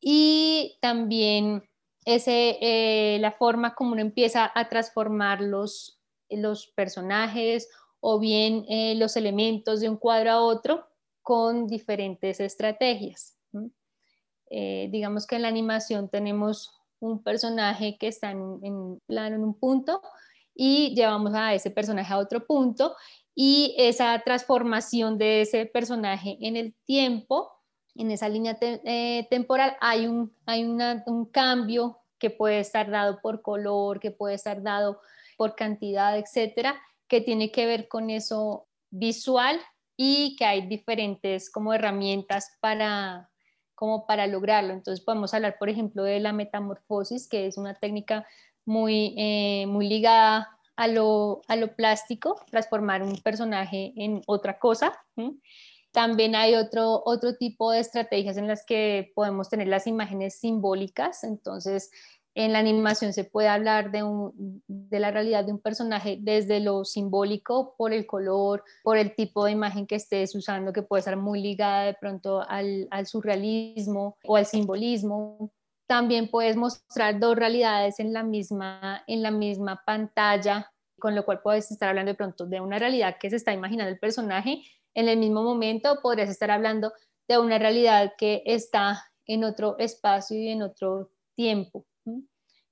y 0.00 0.78
también 0.80 1.68
ese, 2.04 2.58
eh, 2.60 3.18
la 3.20 3.32
forma 3.32 3.74
como 3.74 3.92
uno 3.92 4.00
empieza 4.00 4.50
a 4.54 4.68
transformar 4.68 5.40
los, 5.40 6.00
los 6.30 6.68
personajes 6.68 7.68
o 8.00 8.18
bien 8.18 8.64
eh, 8.68 8.94
los 8.96 9.16
elementos 9.16 9.80
de 9.80 9.88
un 9.88 9.96
cuadro 9.96 10.30
a 10.30 10.40
otro 10.40 10.86
con 11.22 11.66
diferentes 11.66 12.40
estrategias. 12.40 13.36
digamos 14.48 15.26
que 15.26 15.36
en 15.36 15.42
la 15.42 15.48
animación 15.48 16.08
tenemos 16.08 16.70
un 17.00 17.22
personaje 17.22 17.98
que 17.98 18.06
está 18.08 18.30
en, 18.30 18.60
en 18.62 19.00
plano 19.06 19.36
en 19.36 19.42
un 19.42 19.54
punto, 19.54 20.00
y 20.56 20.94
llevamos 20.94 21.34
a 21.34 21.54
ese 21.54 21.70
personaje 21.70 22.12
a 22.12 22.18
otro 22.18 22.46
punto 22.46 22.96
y 23.34 23.74
esa 23.76 24.18
transformación 24.24 25.18
de 25.18 25.42
ese 25.42 25.66
personaje 25.66 26.38
en 26.40 26.56
el 26.56 26.74
tiempo, 26.86 27.52
en 27.94 28.10
esa 28.10 28.28
línea 28.28 28.56
eh, 28.60 29.26
temporal, 29.28 29.76
hay, 29.80 30.06
un, 30.06 30.34
hay 30.46 30.64
un 30.64 31.26
cambio 31.26 31.98
que 32.18 32.30
puede 32.30 32.60
estar 32.60 32.90
dado 32.90 33.20
por 33.20 33.42
color, 33.42 34.00
que 34.00 34.10
puede 34.10 34.34
estar 34.34 34.62
dado 34.62 35.00
por 35.36 35.54
cantidad, 35.54 36.16
etcétera, 36.18 36.80
que 37.08 37.20
tiene 37.20 37.50
que 37.50 37.66
ver 37.66 37.88
con 37.88 38.10
eso 38.10 38.66
visual 38.90 39.60
y 39.96 40.36
que 40.36 40.44
hay 40.44 40.66
diferentes 40.66 41.50
como 41.50 41.72
herramientas 41.72 42.56
para 42.60 43.30
como 43.76 44.06
para 44.06 44.26
lograrlo. 44.26 44.72
Entonces 44.72 45.04
podemos 45.04 45.32
hablar, 45.34 45.56
por 45.58 45.68
ejemplo, 45.68 46.02
de 46.02 46.18
la 46.18 46.32
metamorfosis, 46.32 47.28
que 47.28 47.46
es 47.46 47.58
una 47.58 47.74
técnica 47.74 48.26
muy, 48.64 49.14
eh, 49.16 49.66
muy 49.68 49.86
ligada 49.86 50.48
a 50.74 50.88
lo, 50.88 51.42
a 51.46 51.56
lo, 51.56 51.76
plástico, 51.76 52.40
transformar 52.50 53.02
un 53.02 53.18
personaje 53.18 53.92
en 53.96 54.22
otra 54.26 54.58
cosa. 54.58 54.98
También 55.92 56.34
hay 56.34 56.54
otro, 56.54 57.02
otro 57.04 57.36
tipo 57.36 57.70
de 57.70 57.80
estrategias 57.80 58.36
en 58.36 58.48
las 58.48 58.64
que 58.66 59.12
podemos 59.14 59.48
tener 59.48 59.68
las 59.68 59.86
imágenes 59.86 60.38
simbólicas. 60.38 61.22
Entonces, 61.22 61.90
en 62.36 62.52
la 62.52 62.58
animación 62.58 63.14
se 63.14 63.24
puede 63.24 63.48
hablar 63.48 63.90
de, 63.90 64.02
la 65.00 65.10
realidad 65.10 65.42
de 65.42 65.52
un 65.52 65.58
personaje 65.58 66.18
desde 66.20 66.60
lo 66.60 66.84
simbólico, 66.84 67.74
por 67.78 67.94
el 67.94 68.06
color, 68.06 68.62
por 68.84 68.98
el 68.98 69.14
tipo 69.14 69.46
de 69.46 69.52
imagen 69.52 69.86
que 69.86 69.94
estés 69.94 70.34
usando, 70.34 70.70
que 70.70 70.82
puede 70.82 70.98
estar 70.98 71.16
muy 71.16 71.40
ligada 71.40 71.84
de 71.84 71.94
pronto 71.94 72.44
al, 72.46 72.88
al 72.90 73.06
surrealismo 73.06 74.18
o 74.22 74.36
al 74.36 74.44
simbolismo. 74.44 75.50
También 75.86 76.28
puedes 76.28 76.56
mostrar 76.56 77.18
dos 77.18 77.36
realidades 77.36 78.00
en 78.00 78.12
la 78.12 78.22
misma, 78.22 79.02
en 79.06 79.22
la 79.22 79.30
misma 79.30 79.82
pantalla, 79.86 80.70
con 80.98 81.14
lo 81.14 81.24
cual 81.24 81.40
puedes 81.40 81.70
estar 81.70 81.88
hablando 81.88 82.10
de 82.10 82.16
pronto 82.16 82.44
de 82.44 82.60
una 82.60 82.78
realidad 82.78 83.16
que 83.18 83.30
se 83.30 83.36
está 83.36 83.54
imaginando 83.54 83.90
el 83.90 83.98
personaje. 83.98 84.62
En 84.92 85.08
el 85.08 85.18
mismo 85.18 85.42
momento 85.42 86.00
podrías 86.02 86.28
estar 86.28 86.50
hablando 86.50 86.92
de 87.26 87.38
una 87.38 87.58
realidad 87.58 88.12
que 88.18 88.42
está 88.44 89.02
en 89.24 89.42
otro 89.42 89.78
espacio 89.78 90.36
y 90.36 90.48
en 90.48 90.60
otro 90.60 91.10
tiempo. 91.34 91.86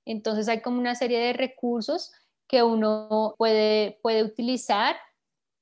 Entonces 0.05 0.47
hay 0.47 0.61
como 0.61 0.79
una 0.79 0.95
serie 0.95 1.19
de 1.19 1.33
recursos 1.33 2.11
que 2.47 2.63
uno 2.63 3.35
puede, 3.37 3.99
puede 4.01 4.23
utilizar 4.23 4.95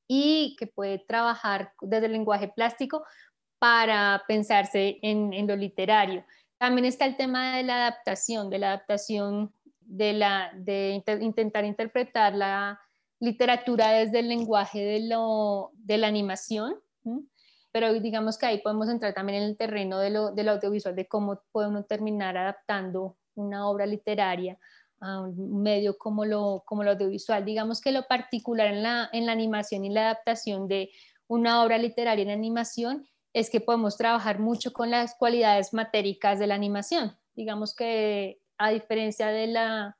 y 0.07 0.55
que 0.59 0.67
puede 0.67 0.99
trabajar 0.99 1.73
desde 1.81 2.07
el 2.07 2.11
lenguaje 2.11 2.49
plástico 2.49 3.03
para 3.59 4.23
pensarse 4.27 4.99
en, 5.01 5.47
lo 5.47 5.55
literario. 5.55 6.25
También 6.57 6.85
está 6.85 7.05
el 7.05 7.15
tema 7.15 7.57
de 7.57 7.63
la 7.63 7.87
adaptación, 7.87 8.49
de 8.49 8.59
la 8.59 8.67
adaptación 8.67 9.53
de, 9.79 10.13
la, 10.13 10.51
de 10.55 11.01
intentar 11.21 11.63
interpretar 11.63 12.35
la 12.35 12.79
literatura 13.19 13.91
desde 13.91 14.19
el 14.19 14.27
lenguaje 14.27 14.83
de, 14.83 15.07
lo, 15.07 15.71
de 15.75 15.97
la 15.97 16.07
animación, 16.07 16.75
pero 17.71 17.93
digamos 17.93 18.37
que 18.37 18.45
ahí 18.45 18.57
podemos 18.59 18.89
entrar 18.89 19.13
también 19.13 19.41
en 19.41 19.49
el 19.49 19.57
terreno 19.57 19.97
de 19.99 20.09
lo, 20.09 20.31
del 20.31 20.49
audiovisual, 20.49 20.95
de 20.95 21.07
cómo 21.07 21.41
uno 21.53 21.85
terminar 21.85 22.37
adaptando 22.37 23.17
una 23.35 23.67
obra 23.67 23.85
literaria 23.85 24.57
un 25.03 25.61
medio 25.61 25.97
como 25.97 26.25
lo, 26.25 26.63
como 26.65 26.83
lo 26.83 26.91
audiovisual. 26.91 27.43
Digamos 27.43 27.81
que 27.81 27.91
lo 27.91 28.07
particular 28.07 28.67
en 28.67 28.83
la, 28.83 29.09
en 29.11 29.25
la 29.25 29.31
animación 29.31 29.85
y 29.85 29.89
la 29.89 30.11
adaptación 30.11 30.67
de 30.67 30.91
una 31.27 31.63
obra 31.63 31.77
literaria 31.77 32.23
en 32.23 32.29
animación 32.29 33.05
es 33.33 33.49
que 33.49 33.61
podemos 33.61 33.97
trabajar 33.97 34.39
mucho 34.39 34.71
con 34.71 34.91
las 34.91 35.15
cualidades 35.15 35.73
matéricas 35.73 36.39
de 36.39 36.47
la 36.47 36.55
animación. 36.55 37.17
Digamos 37.35 37.75
que 37.75 38.39
a 38.57 38.69
diferencia 38.69 39.27
de, 39.27 39.47
la, 39.47 39.97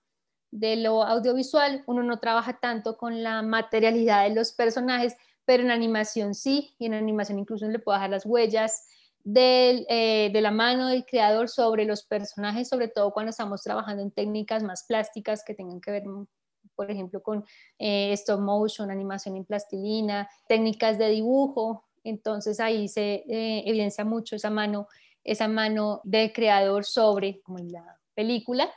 de 0.51 0.75
lo 0.77 1.03
audiovisual, 1.03 1.83
uno 1.87 2.03
no 2.03 2.19
trabaja 2.19 2.59
tanto 2.59 2.95
con 2.97 3.23
la 3.23 3.41
materialidad 3.41 4.27
de 4.27 4.35
los 4.35 4.53
personajes, 4.53 5.15
pero 5.45 5.63
en 5.63 5.71
animación 5.71 6.35
sí, 6.35 6.75
y 6.77 6.85
en 6.85 6.93
animación 6.93 7.39
incluso 7.39 7.67
le 7.67 7.79
puedo 7.79 7.97
dejar 7.97 8.11
las 8.11 8.25
huellas 8.25 8.87
eh, 9.25 10.29
de 10.33 10.41
la 10.41 10.51
mano 10.51 10.87
del 10.89 11.05
creador 11.05 11.47
sobre 11.49 11.85
los 11.85 12.03
personajes, 12.03 12.67
sobre 12.67 12.89
todo 12.89 13.11
cuando 13.11 13.29
estamos 13.29 13.61
trabajando 13.61 14.03
en 14.03 14.11
técnicas 14.11 14.63
más 14.63 14.83
plásticas 14.85 15.43
que 15.45 15.53
tengan 15.53 15.79
que 15.79 15.91
ver, 15.91 16.05
mm, 16.05 16.27
por 16.75 16.91
ejemplo, 16.91 17.21
con 17.21 17.45
eh, 17.79 18.11
stop 18.13 18.41
motion, 18.41 18.91
animación 18.91 19.37
en 19.37 19.45
plastilina, 19.45 20.29
técnicas 20.47 20.97
de 20.97 21.09
dibujo. 21.09 21.85
Entonces 22.03 22.59
ahí 22.59 22.87
se 22.89 23.23
eh, 23.27 23.63
evidencia 23.65 24.03
mucho 24.03 24.35
esa 24.35 24.49
mano, 24.49 24.87
esa 25.23 25.47
mano 25.47 26.01
del 26.03 26.33
creador 26.33 26.83
sobre 26.83 27.41
como 27.41 27.59
la 27.59 27.99
película. 28.13 28.69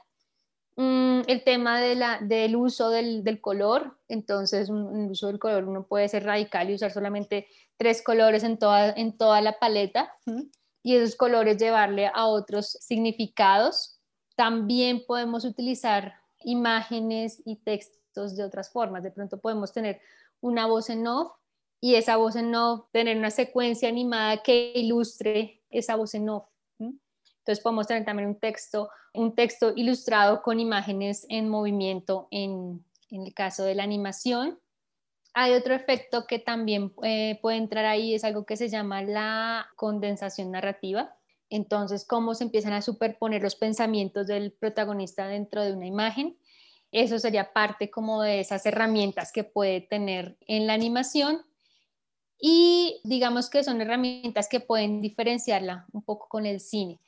Mm, 0.76 1.22
el 1.26 1.42
tema 1.42 1.80
de 1.80 1.94
la, 1.94 2.18
del 2.20 2.54
uso 2.54 2.90
del, 2.90 3.24
del 3.24 3.40
color, 3.40 3.98
entonces 4.08 4.68
un, 4.68 5.04
el 5.04 5.10
uso 5.10 5.28
del 5.28 5.38
color 5.38 5.64
uno 5.64 5.86
puede 5.86 6.06
ser 6.08 6.24
radical 6.24 6.68
y 6.68 6.74
usar 6.74 6.92
solamente 6.92 7.48
tres 7.78 8.02
colores 8.02 8.44
en 8.44 8.58
toda, 8.58 8.90
en 8.90 9.16
toda 9.16 9.40
la 9.40 9.58
paleta 9.58 10.14
y 10.82 10.94
esos 10.94 11.16
colores 11.16 11.56
llevarle 11.56 12.10
a 12.14 12.26
otros 12.26 12.72
significados. 12.80 13.98
También 14.36 15.04
podemos 15.06 15.46
utilizar 15.46 16.14
imágenes 16.44 17.42
y 17.46 17.56
textos 17.56 18.36
de 18.36 18.44
otras 18.44 18.70
formas. 18.70 19.02
De 19.02 19.10
pronto 19.10 19.40
podemos 19.40 19.72
tener 19.72 20.00
una 20.40 20.66
voz 20.66 20.90
en 20.90 21.06
off 21.06 21.32
y 21.80 21.94
esa 21.94 22.16
voz 22.16 22.36
en 22.36 22.54
off 22.54 22.84
tener 22.92 23.16
una 23.16 23.30
secuencia 23.30 23.88
animada 23.88 24.42
que 24.42 24.72
ilustre 24.74 25.62
esa 25.70 25.96
voz 25.96 26.14
en 26.14 26.28
off. 26.28 26.44
Entonces 27.46 27.62
podemos 27.62 27.86
tener 27.86 28.04
también 28.04 28.28
un 28.28 28.40
texto, 28.40 28.90
un 29.14 29.36
texto 29.36 29.72
ilustrado 29.76 30.42
con 30.42 30.58
imágenes 30.58 31.26
en 31.28 31.48
movimiento 31.48 32.26
en, 32.32 32.84
en 33.08 33.22
el 33.22 33.34
caso 33.34 33.62
de 33.62 33.76
la 33.76 33.84
animación. 33.84 34.58
Hay 35.32 35.52
otro 35.52 35.72
efecto 35.72 36.26
que 36.26 36.40
también 36.40 36.92
eh, 37.04 37.38
puede 37.40 37.58
entrar 37.58 37.84
ahí, 37.84 38.16
es 38.16 38.24
algo 38.24 38.44
que 38.44 38.56
se 38.56 38.68
llama 38.68 39.02
la 39.02 39.68
condensación 39.76 40.50
narrativa. 40.50 41.14
Entonces, 41.48 42.04
cómo 42.04 42.34
se 42.34 42.42
empiezan 42.42 42.72
a 42.72 42.82
superponer 42.82 43.42
los 43.42 43.54
pensamientos 43.54 44.26
del 44.26 44.50
protagonista 44.50 45.28
dentro 45.28 45.62
de 45.62 45.72
una 45.72 45.86
imagen. 45.86 46.36
Eso 46.90 47.20
sería 47.20 47.52
parte 47.52 47.90
como 47.92 48.22
de 48.22 48.40
esas 48.40 48.66
herramientas 48.66 49.30
que 49.30 49.44
puede 49.44 49.82
tener 49.82 50.36
en 50.48 50.66
la 50.66 50.72
animación. 50.72 51.46
Y 52.40 53.00
digamos 53.04 53.48
que 53.48 53.62
son 53.62 53.80
herramientas 53.80 54.48
que 54.48 54.58
pueden 54.58 55.00
diferenciarla 55.00 55.86
un 55.92 56.02
poco 56.02 56.26
con 56.28 56.44
el 56.44 56.58
cine. 56.58 56.98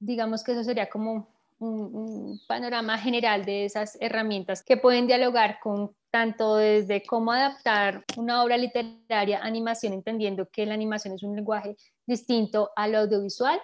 Digamos 0.00 0.44
que 0.44 0.52
eso 0.52 0.64
sería 0.64 0.88
como 0.88 1.28
un, 1.58 2.40
panorama 2.46 2.98
general 2.98 3.44
de 3.44 3.64
esas 3.64 3.98
herramientas 4.00 4.62
que 4.62 4.76
pueden 4.76 5.06
dialogar 5.06 5.58
con 5.60 5.94
tanto 6.10 6.56
desde 6.56 7.02
cómo 7.02 7.32
adaptar 7.32 8.04
una 8.16 8.42
obra 8.42 8.56
literaria 8.56 9.38
a 9.38 9.46
animación, 9.46 9.92
entendiendo 9.92 10.48
que 10.50 10.66
la 10.66 10.74
animación 10.74 11.14
es 11.14 11.22
un 11.22 11.36
lenguaje 11.36 11.76
distinto 12.06 12.70
al 12.76 12.94
audiovisual, 12.94 13.60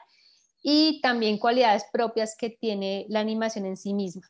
y 0.67 1.01
también 1.03 1.39
cualidades 1.39 1.85
propias 1.93 2.35
que 2.37 2.49
tiene 2.49 3.05
la 3.11 3.21
animación 3.21 3.67
en 3.67 3.77
sí 3.77 3.93
misma. 3.93 4.23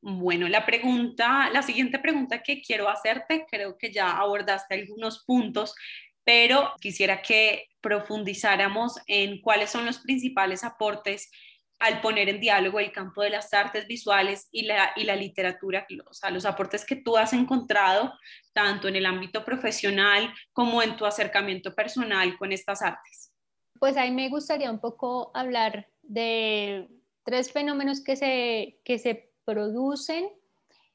Bueno, 0.00 0.48
la 0.48 0.64
pregunta, 0.64 1.50
la 1.52 1.62
siguiente 1.62 1.98
pregunta 1.98 2.42
que 2.42 2.62
quiero 2.62 2.88
hacerte, 2.88 3.46
creo 3.50 3.76
que 3.76 3.92
ya 3.92 4.16
abordaste 4.16 4.74
algunos 4.74 5.24
puntos, 5.24 5.74
pero 6.24 6.72
quisiera 6.80 7.22
que 7.22 7.66
profundizáramos 7.80 8.94
en 9.06 9.40
cuáles 9.40 9.70
son 9.70 9.86
los 9.86 9.98
principales 9.98 10.64
aportes 10.64 11.30
al 11.80 12.02
poner 12.02 12.28
en 12.28 12.40
diálogo 12.40 12.78
el 12.78 12.92
campo 12.92 13.22
de 13.22 13.30
las 13.30 13.52
artes 13.54 13.86
visuales 13.86 14.48
y 14.52 14.62
la, 14.62 14.92
y 14.96 15.04
la 15.04 15.16
literatura, 15.16 15.86
o 16.08 16.12
sea, 16.12 16.30
los 16.30 16.44
aportes 16.44 16.84
que 16.84 16.96
tú 16.96 17.16
has 17.16 17.32
encontrado 17.32 18.12
tanto 18.52 18.86
en 18.86 18.96
el 18.96 19.06
ámbito 19.06 19.44
profesional 19.44 20.32
como 20.52 20.82
en 20.82 20.96
tu 20.96 21.06
acercamiento 21.06 21.74
personal 21.74 22.36
con 22.36 22.52
estas 22.52 22.82
artes. 22.82 23.32
Pues 23.78 23.96
ahí 23.96 24.10
me 24.10 24.28
gustaría 24.28 24.70
un 24.70 24.78
poco 24.78 25.30
hablar 25.34 25.88
de 26.02 26.86
tres 27.24 27.50
fenómenos 27.50 28.04
que 28.04 28.14
se, 28.14 28.78
que 28.84 28.98
se 28.98 29.32
producen 29.46 30.28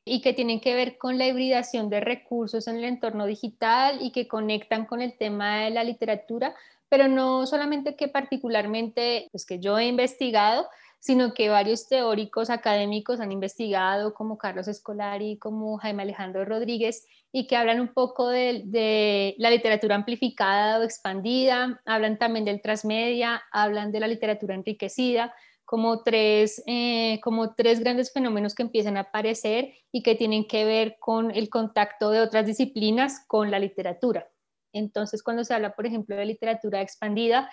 y 0.05 0.21
que 0.21 0.33
tienen 0.33 0.61
que 0.61 0.75
ver 0.75 0.97
con 0.97 1.17
la 1.17 1.27
hibridación 1.27 1.89
de 1.89 1.99
recursos 1.99 2.67
en 2.67 2.77
el 2.77 2.85
entorno 2.85 3.25
digital 3.25 3.97
y 4.01 4.11
que 4.11 4.27
conectan 4.27 4.85
con 4.85 5.01
el 5.01 5.17
tema 5.17 5.63
de 5.63 5.71
la 5.71 5.83
literatura, 5.83 6.55
pero 6.87 7.07
no 7.07 7.47
solamente 7.47 7.95
que 7.95 8.07
particularmente, 8.07 9.27
pues 9.31 9.45
que 9.45 9.59
yo 9.59 9.79
he 9.79 9.87
investigado, 9.87 10.67
sino 10.99 11.33
que 11.33 11.49
varios 11.49 11.87
teóricos 11.87 12.49
académicos 12.49 13.19
han 13.19 13.31
investigado, 13.31 14.13
como 14.13 14.37
Carlos 14.37 14.67
Escolari, 14.67 15.37
como 15.37 15.77
Jaime 15.77 16.03
Alejandro 16.03 16.45
Rodríguez, 16.45 17.05
y 17.31 17.47
que 17.47 17.57
hablan 17.57 17.79
un 17.79 17.89
poco 17.89 18.29
de, 18.29 19.35
la 19.37 19.49
literatura 19.49 19.95
amplificada 19.95 20.79
o 20.79 20.83
expandida, 20.83 21.79
hablan 21.85 22.17
también 22.17 22.45
del 22.45 22.61
transmedia, 22.61 23.43
hablan 23.51 23.91
de 23.91 23.99
la 23.99 24.07
literatura 24.07 24.55
enriquecida, 24.55 25.33
como 25.65 26.03
tres, 26.03 26.63
eh, 26.67 27.19
como 27.21 27.55
tres 27.55 27.79
grandes 27.79 28.13
fenómenos 28.13 28.55
que 28.55 28.63
empiezan 28.63 28.97
a 28.97 29.01
aparecer 29.01 29.73
y 29.91 30.03
que 30.03 30.15
tienen 30.15 30.47
que 30.47 30.63
ver 30.63 30.97
con 30.99 31.31
el 31.31 31.49
contacto 31.49 32.11
de 32.11 32.21
otras 32.21 32.45
disciplinas 32.45 33.25
con 33.27 33.51
la 33.51 33.59
literatura. 33.59 34.29
Entonces, 34.73 35.23
cuando 35.23 35.43
se 35.43 35.53
habla, 35.53 35.75
por 35.75 35.85
ejemplo, 35.85 36.15
de 36.15 36.25
literatura 36.25 36.81
expandida, 36.81 37.49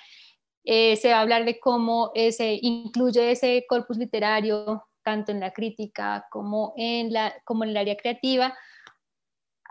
eh, 0.64 0.96
se 0.96 1.10
va 1.10 1.18
a 1.18 1.20
hablar 1.22 1.44
de 1.44 1.58
cómo 1.58 2.12
se 2.14 2.58
incluye 2.62 3.32
ese 3.32 3.64
corpus 3.68 3.96
literario, 3.96 4.84
tanto 5.02 5.32
en 5.32 5.40
la 5.40 5.52
crítica 5.52 6.26
como 6.30 6.74
en, 6.76 7.12
la, 7.12 7.34
como 7.44 7.64
en 7.64 7.70
el 7.70 7.76
área 7.76 7.96
creativa, 7.96 8.54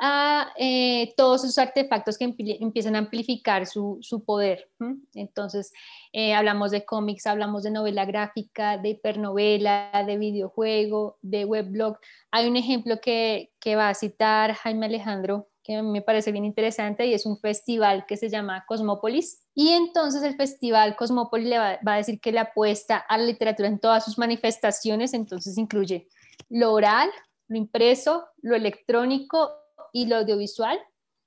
a 0.01 0.51
eh, 0.57 1.13
todos 1.15 1.43
esos 1.43 1.59
artefactos 1.59 2.17
que 2.17 2.25
empiezan 2.25 2.95
a 2.95 2.99
amplificar 2.99 3.67
su, 3.67 3.99
su 4.01 4.23
poder. 4.23 4.67
Entonces, 5.13 5.71
eh, 6.11 6.33
hablamos 6.33 6.71
de 6.71 6.83
cómics, 6.83 7.27
hablamos 7.27 7.61
de 7.61 7.71
novela 7.71 8.05
gráfica, 8.05 8.79
de 8.79 8.89
hipernovela, 8.89 10.03
de 10.07 10.17
videojuego, 10.17 11.19
de 11.21 11.45
weblog. 11.45 11.99
Hay 12.31 12.49
un 12.49 12.57
ejemplo 12.57 12.99
que, 12.99 13.51
que 13.59 13.75
va 13.75 13.89
a 13.89 13.93
citar 13.93 14.53
Jaime 14.55 14.87
Alejandro 14.87 15.47
que 15.63 15.81
me 15.81 16.01
parece 16.01 16.31
bien 16.31 16.45
interesante 16.45 17.05
y 17.05 17.13
es 17.13 17.25
un 17.25 17.37
festival 17.39 18.05
que 18.07 18.17
se 18.17 18.29
llama 18.29 18.65
Cosmópolis. 18.67 19.45
Y 19.53 19.69
entonces 19.69 20.23
el 20.23 20.35
festival 20.35 20.95
Cosmópolis 20.95 21.47
le 21.47 21.59
va, 21.59 21.79
a 21.85 21.97
decir 21.97 22.19
que 22.19 22.31
le 22.31 22.39
apuesta 22.39 22.97
a 22.97 23.17
la 23.17 23.25
literatura 23.25 23.67
en 23.67 23.79
todas 23.79 24.03
sus 24.03 24.17
manifestaciones, 24.17 25.13
entonces 25.13 25.57
incluye 25.57 26.07
lo 26.49 26.73
oral, 26.73 27.09
lo 27.47 27.57
impreso, 27.57 28.25
lo 28.41 28.55
electrónico 28.55 29.51
y 29.91 30.05
lo 30.07 30.17
audiovisual. 30.17 30.79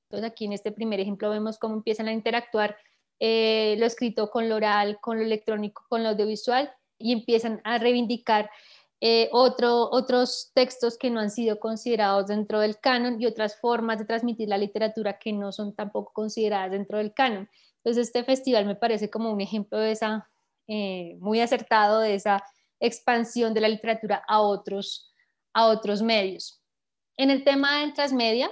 Entonces 0.08 0.30
aquí 0.30 0.44
en 0.44 0.52
este 0.52 0.72
primer 0.72 1.00
ejemplo 1.00 1.30
vemos 1.30 1.58
cómo 1.58 1.74
empiezan 1.74 2.08
a 2.08 2.12
interactuar 2.12 2.76
eh, 3.20 3.76
lo 3.78 3.86
escrito 3.86 4.30
con 4.30 4.48
lo 4.48 4.56
oral, 4.56 4.98
con 5.00 5.18
lo 5.18 5.24
electrónico, 5.24 5.84
con 5.88 6.02
lo 6.02 6.10
audiovisual 6.10 6.72
y 6.98 7.12
empiezan 7.12 7.60
a 7.64 7.78
reivindicar 7.78 8.50
eh, 9.00 9.28
otros 9.32 10.50
textos 10.54 10.96
que 10.96 11.10
no 11.10 11.20
han 11.20 11.30
sido 11.30 11.60
considerados 11.60 12.26
dentro 12.26 12.60
del 12.60 12.78
canon 12.78 13.20
y 13.20 13.26
otras 13.26 13.60
formas 13.60 13.98
de 13.98 14.06
transmitir 14.06 14.48
la 14.48 14.56
literatura 14.56 15.18
que 15.18 15.32
no 15.32 15.52
son 15.52 15.74
tampoco 15.74 16.12
consideradas 16.12 16.70
dentro 16.70 16.98
del 16.98 17.12
canon. 17.12 17.48
Entonces 17.78 18.06
este 18.06 18.24
festival 18.24 18.64
me 18.66 18.76
parece 18.76 19.10
como 19.10 19.30
un 19.30 19.40
ejemplo 19.40 19.78
de 19.78 19.92
esa, 19.92 20.30
eh, 20.68 21.16
muy 21.20 21.40
acertado 21.40 22.00
de 22.00 22.14
esa 22.14 22.42
expansión 22.80 23.52
de 23.52 23.60
la 23.60 23.68
literatura 23.68 24.24
a 24.26 24.40
otros, 24.40 25.12
a 25.52 25.66
otros 25.66 26.00
medios. 26.00 26.63
En 27.16 27.30
el 27.30 27.44
tema 27.44 27.80
del 27.80 27.94
transmedia, 27.94 28.50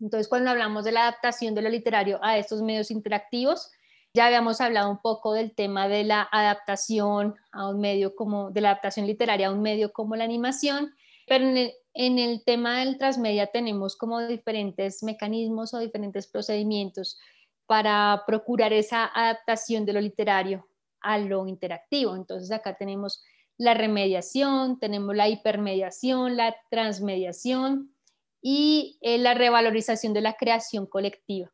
entonces 0.00 0.28
cuando 0.28 0.50
hablamos 0.50 0.84
de 0.84 0.92
la 0.92 1.02
adaptación 1.02 1.54
de 1.54 1.62
lo 1.62 1.68
literario 1.68 2.18
a 2.22 2.38
estos 2.38 2.62
medios 2.62 2.90
interactivos, 2.90 3.70
ya 4.12 4.26
habíamos 4.26 4.60
hablado 4.60 4.90
un 4.90 5.00
poco 5.00 5.34
del 5.34 5.54
tema 5.54 5.88
de 5.88 6.04
la 6.04 6.28
adaptación 6.32 7.36
a 7.52 7.68
un 7.68 7.80
medio 7.80 8.16
como, 8.16 8.50
de 8.50 8.60
la 8.60 8.70
adaptación 8.70 9.06
literaria 9.06 9.48
a 9.48 9.52
un 9.52 9.62
medio 9.62 9.92
como 9.92 10.16
la 10.16 10.24
animación, 10.24 10.92
pero 11.28 11.44
en 11.44 12.18
el, 12.18 12.42
tema 12.44 12.80
del 12.80 12.98
transmedia 12.98 13.46
tenemos 13.46 13.96
como 13.96 14.20
diferentes 14.20 15.02
mecanismos 15.04 15.72
o 15.74 15.78
diferentes 15.78 16.26
procedimientos 16.26 17.18
para 17.66 18.24
procurar 18.26 18.72
esa 18.72 19.06
adaptación 19.06 19.86
de 19.86 19.92
lo 19.92 20.00
literario 20.00 20.66
a 21.00 21.18
lo 21.18 21.46
interactivo. 21.46 22.16
Entonces 22.16 22.50
acá 22.50 22.76
tenemos 22.76 23.22
la 23.60 23.74
remediación, 23.74 24.78
tenemos 24.78 25.14
la 25.14 25.28
hipermediación, 25.28 26.34
la 26.34 26.56
transmediación 26.70 27.94
y 28.40 28.96
eh, 29.02 29.18
la 29.18 29.34
revalorización 29.34 30.14
de 30.14 30.22
la 30.22 30.32
creación 30.32 30.86
colectiva. 30.86 31.52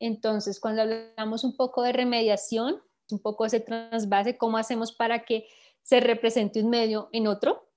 Entonces, 0.00 0.58
cuando 0.58 0.82
hablamos 0.82 1.44
un 1.44 1.56
poco 1.56 1.82
de 1.82 1.92
remediación, 1.92 2.82
un 3.12 3.20
poco 3.20 3.46
ese 3.46 3.60
transvase, 3.60 4.36
¿cómo 4.36 4.58
hacemos 4.58 4.90
para 4.90 5.24
que 5.24 5.46
se 5.80 6.00
represente 6.00 6.60
un 6.60 6.70
medio 6.70 7.08
en 7.12 7.28
otro? 7.28 7.68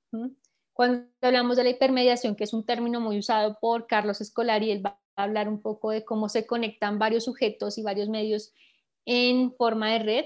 Cuando 0.74 1.08
hablamos 1.22 1.56
de 1.56 1.66
la 1.66 1.70
hipermediación, 1.70 2.36
que 2.36 2.46
es 2.46 2.54
un 2.56 2.66
término 2.66 3.00
muy 3.00 3.20
usado 3.20 3.60
por 3.62 3.86
Carlos 3.86 4.22
Escolari, 4.22 4.72
él 4.72 4.84
va 4.84 5.00
a 5.16 5.24
hablar 5.24 5.48
un 5.50 5.62
poco 5.62 5.92
de 5.92 6.04
cómo 6.04 6.30
se 6.30 6.48
conectan 6.48 6.98
varios 6.98 7.26
sujetos 7.26 7.78
y 7.78 7.84
varios 7.84 8.10
medios 8.10 8.56
en 9.06 9.54
forma 9.56 9.92
de 9.92 10.00
red. 10.00 10.26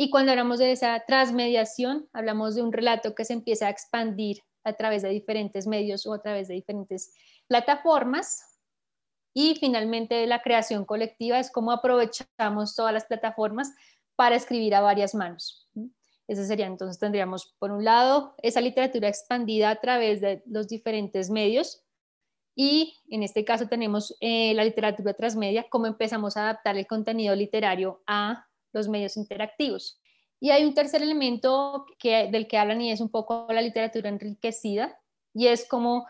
Y 0.00 0.10
cuando 0.10 0.30
hablamos 0.30 0.60
de 0.60 0.70
esa 0.70 1.02
transmediación, 1.08 2.08
hablamos 2.12 2.54
de 2.54 2.62
un 2.62 2.72
relato 2.72 3.16
que 3.16 3.24
se 3.24 3.32
empieza 3.32 3.66
a 3.66 3.70
expandir 3.70 4.44
a 4.62 4.74
través 4.74 5.02
de 5.02 5.08
diferentes 5.08 5.66
medios 5.66 6.06
o 6.06 6.14
a 6.14 6.22
través 6.22 6.46
de 6.46 6.54
diferentes 6.54 7.12
plataformas 7.48 8.60
y 9.34 9.56
finalmente 9.56 10.24
la 10.28 10.40
creación 10.40 10.84
colectiva 10.84 11.40
es 11.40 11.50
cómo 11.50 11.72
aprovechamos 11.72 12.76
todas 12.76 12.92
las 12.92 13.06
plataformas 13.06 13.74
para 14.14 14.36
escribir 14.36 14.76
a 14.76 14.82
varias 14.82 15.16
manos. 15.16 15.68
Ese 16.28 16.46
sería 16.46 16.66
entonces, 16.66 17.00
tendríamos 17.00 17.56
por 17.58 17.72
un 17.72 17.84
lado 17.84 18.36
esa 18.40 18.60
literatura 18.60 19.08
expandida 19.08 19.70
a 19.70 19.80
través 19.80 20.20
de 20.20 20.44
los 20.46 20.68
diferentes 20.68 21.28
medios 21.28 21.82
y 22.54 22.94
en 23.10 23.24
este 23.24 23.44
caso 23.44 23.66
tenemos 23.66 24.16
eh, 24.20 24.54
la 24.54 24.62
literatura 24.62 25.14
transmedia, 25.14 25.66
cómo 25.68 25.88
empezamos 25.88 26.36
a 26.36 26.42
adaptar 26.42 26.78
el 26.78 26.86
contenido 26.86 27.34
literario 27.34 28.00
a 28.06 28.47
los 28.72 28.88
medios 28.88 29.16
interactivos. 29.16 30.00
Y 30.40 30.50
hay 30.50 30.64
un 30.64 30.74
tercer 30.74 31.02
elemento 31.02 31.86
que, 31.98 32.28
del 32.30 32.46
que 32.46 32.58
hablan 32.58 32.80
y 32.80 32.92
es 32.92 33.00
un 33.00 33.10
poco 33.10 33.46
la 33.50 33.60
literatura 33.60 34.08
enriquecida 34.08 34.98
y 35.34 35.48
es 35.48 35.66
como 35.66 36.06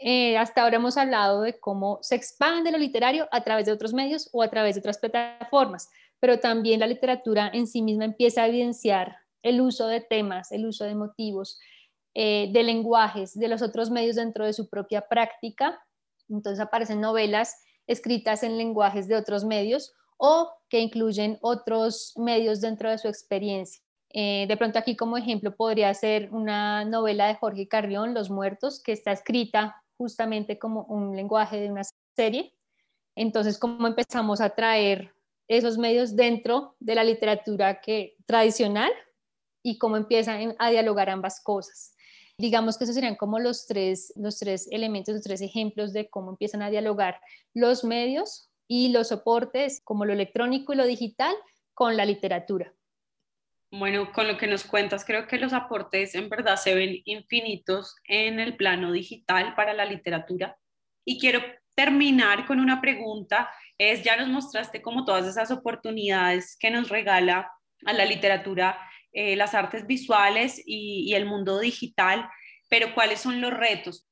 eh, 0.00 0.36
hasta 0.36 0.62
ahora 0.62 0.76
hemos 0.76 0.96
hablado 0.96 1.42
de 1.42 1.58
cómo 1.58 1.98
se 2.02 2.14
expande 2.14 2.70
lo 2.70 2.78
literario 2.78 3.28
a 3.32 3.42
través 3.42 3.66
de 3.66 3.72
otros 3.72 3.92
medios 3.92 4.28
o 4.32 4.42
a 4.42 4.48
través 4.48 4.74
de 4.74 4.80
otras 4.80 4.98
plataformas, 4.98 5.90
pero 6.20 6.38
también 6.38 6.80
la 6.80 6.86
literatura 6.86 7.50
en 7.52 7.66
sí 7.66 7.82
misma 7.82 8.04
empieza 8.04 8.42
a 8.42 8.48
evidenciar 8.48 9.16
el 9.42 9.60
uso 9.60 9.88
de 9.88 10.00
temas, 10.00 10.52
el 10.52 10.66
uso 10.66 10.84
de 10.84 10.94
motivos, 10.94 11.58
eh, 12.14 12.48
de 12.52 12.62
lenguajes, 12.62 13.38
de 13.38 13.48
los 13.48 13.62
otros 13.62 13.90
medios 13.90 14.16
dentro 14.16 14.44
de 14.44 14.52
su 14.52 14.68
propia 14.68 15.02
práctica. 15.02 15.80
Entonces 16.28 16.60
aparecen 16.60 17.00
novelas 17.00 17.56
escritas 17.86 18.42
en 18.42 18.56
lenguajes 18.56 19.08
de 19.08 19.16
otros 19.16 19.44
medios 19.44 19.94
o 20.18 20.52
que 20.68 20.80
incluyen 20.80 21.38
otros 21.40 22.12
medios 22.16 22.60
dentro 22.60 22.90
de 22.90 22.98
su 22.98 23.08
experiencia. 23.08 23.82
Eh, 24.10 24.46
de 24.48 24.56
pronto 24.56 24.78
aquí 24.78 24.96
como 24.96 25.16
ejemplo 25.16 25.54
podría 25.54 25.92
ser 25.94 26.30
una 26.32 26.84
novela 26.84 27.26
de 27.28 27.34
Jorge 27.34 27.68
Carrión, 27.68 28.14
Los 28.14 28.30
Muertos, 28.30 28.82
que 28.82 28.92
está 28.92 29.12
escrita 29.12 29.82
justamente 29.96 30.58
como 30.58 30.84
un 30.84 31.14
lenguaje 31.16 31.60
de 31.60 31.70
una 31.70 31.82
serie. 32.16 32.54
Entonces, 33.14 33.58
¿cómo 33.58 33.86
empezamos 33.86 34.40
a 34.40 34.50
traer 34.50 35.12
esos 35.48 35.78
medios 35.78 36.14
dentro 36.14 36.76
de 36.78 36.94
la 36.94 37.04
literatura 37.04 37.80
que, 37.80 38.16
tradicional 38.26 38.90
y 39.62 39.78
cómo 39.78 39.96
empiezan 39.96 40.54
a 40.58 40.70
dialogar 40.70 41.10
ambas 41.10 41.40
cosas? 41.42 41.94
Digamos 42.38 42.78
que 42.78 42.84
esos 42.84 42.94
serían 42.94 43.16
como 43.16 43.40
los 43.40 43.66
tres, 43.66 44.12
los 44.14 44.38
tres 44.38 44.68
elementos, 44.70 45.14
los 45.14 45.24
tres 45.24 45.40
ejemplos 45.42 45.92
de 45.92 46.08
cómo 46.08 46.30
empiezan 46.30 46.62
a 46.62 46.70
dialogar 46.70 47.20
los 47.52 47.82
medios 47.82 48.48
y 48.68 48.90
los 48.90 49.08
soportes, 49.08 49.80
como 49.82 50.04
lo 50.04 50.12
electrónico 50.12 50.72
y 50.72 50.76
lo 50.76 50.86
digital, 50.86 51.34
con 51.74 51.96
la 51.96 52.04
literatura. 52.04 52.72
Bueno, 53.70 54.12
con 54.12 54.28
lo 54.28 54.38
que 54.38 54.46
nos 54.46 54.64
cuentas, 54.64 55.04
creo 55.04 55.26
que 55.26 55.38
los 55.38 55.52
aportes 55.52 56.14
en 56.14 56.28
verdad 56.28 56.56
se 56.56 56.74
ven 56.74 57.02
infinitos 57.04 57.96
en 58.04 58.40
el 58.40 58.56
plano 58.56 58.92
digital 58.92 59.54
para 59.54 59.74
la 59.74 59.84
literatura. 59.84 60.56
Y 61.04 61.18
quiero 61.18 61.40
terminar 61.74 62.46
con 62.46 62.60
una 62.60 62.80
pregunta, 62.80 63.50
es 63.76 64.02
ya 64.02 64.16
nos 64.16 64.28
mostraste 64.28 64.82
como 64.82 65.04
todas 65.04 65.26
esas 65.26 65.50
oportunidades 65.50 66.56
que 66.58 66.70
nos 66.70 66.88
regala 66.88 67.50
a 67.84 67.92
la 67.92 68.04
literatura 68.04 68.78
eh, 69.12 69.36
las 69.36 69.54
artes 69.54 69.86
visuales 69.86 70.62
y, 70.64 71.14
el 71.14 71.24
mundo 71.24 71.58
digital, 71.58 72.28
pero 72.68 72.94
¿cuáles 72.94 73.20
son 73.20 73.40
los 73.40 73.52
retos? 73.52 74.06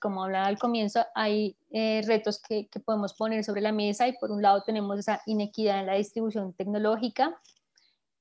Como 0.00 0.24
hablaba 0.24 0.46
al 0.46 0.58
comienzo, 0.58 1.04
hay 1.14 1.56
eh, 1.70 2.02
retos 2.06 2.40
que, 2.40 2.68
que 2.68 2.80
podemos 2.80 3.14
poner 3.14 3.44
sobre 3.44 3.60
la 3.60 3.72
mesa 3.72 4.08
y 4.08 4.16
por 4.18 4.32
un 4.32 4.42
lado 4.42 4.62
tenemos 4.62 4.98
esa 4.98 5.20
inequidad 5.26 5.80
en 5.80 5.86
la 5.86 5.94
distribución 5.94 6.52
tecnológica, 6.54 7.38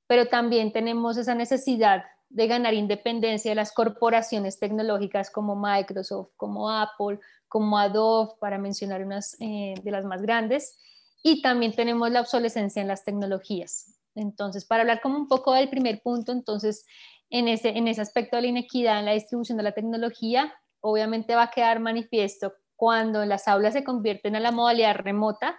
pero 0.05 0.27
también 0.27 0.71
tenemos 0.71 1.17
esa 1.17 1.35
necesidad 1.35 2.03
de 2.29 2.47
ganar 2.47 2.73
independencia 2.73 3.51
de 3.51 3.55
las 3.55 3.71
corporaciones 3.71 4.59
tecnológicas 4.59 5.31
como 5.31 5.55
Microsoft, 5.55 6.29
como 6.37 6.69
Apple, 6.69 7.19
como 7.47 7.77
Adobe, 7.79 8.33
para 8.39 8.59
mencionar 8.59 9.03
unas 9.03 9.35
eh, 9.39 9.73
de 9.83 9.91
las 9.91 10.05
más 10.05 10.21
grandes. 10.21 10.77
Y 11.23 11.41
también 11.41 11.73
tenemos 11.73 12.11
la 12.11 12.21
obsolescencia 12.21 12.81
en 12.81 12.87
las 12.87 13.03
tecnologías. 13.03 13.95
Entonces, 14.15 14.65
para 14.65 14.81
hablar 14.81 15.01
como 15.01 15.17
un 15.17 15.27
poco 15.27 15.53
del 15.53 15.69
primer 15.69 16.01
punto, 16.01 16.31
entonces, 16.31 16.85
en 17.29 17.47
ese, 17.47 17.69
en 17.69 17.87
ese 17.87 18.01
aspecto 18.01 18.35
de 18.35 18.43
la 18.43 18.47
inequidad 18.49 18.99
en 18.99 19.05
la 19.05 19.13
distribución 19.13 19.57
de 19.57 19.63
la 19.63 19.71
tecnología, 19.71 20.53
obviamente 20.81 21.35
va 21.35 21.43
a 21.43 21.51
quedar 21.51 21.79
manifiesto 21.79 22.53
cuando 22.75 23.25
las 23.25 23.47
aulas 23.47 23.73
se 23.73 23.83
convierten 23.83 24.35
a 24.35 24.39
la 24.39 24.51
modalidad 24.51 24.95
remota 24.95 25.57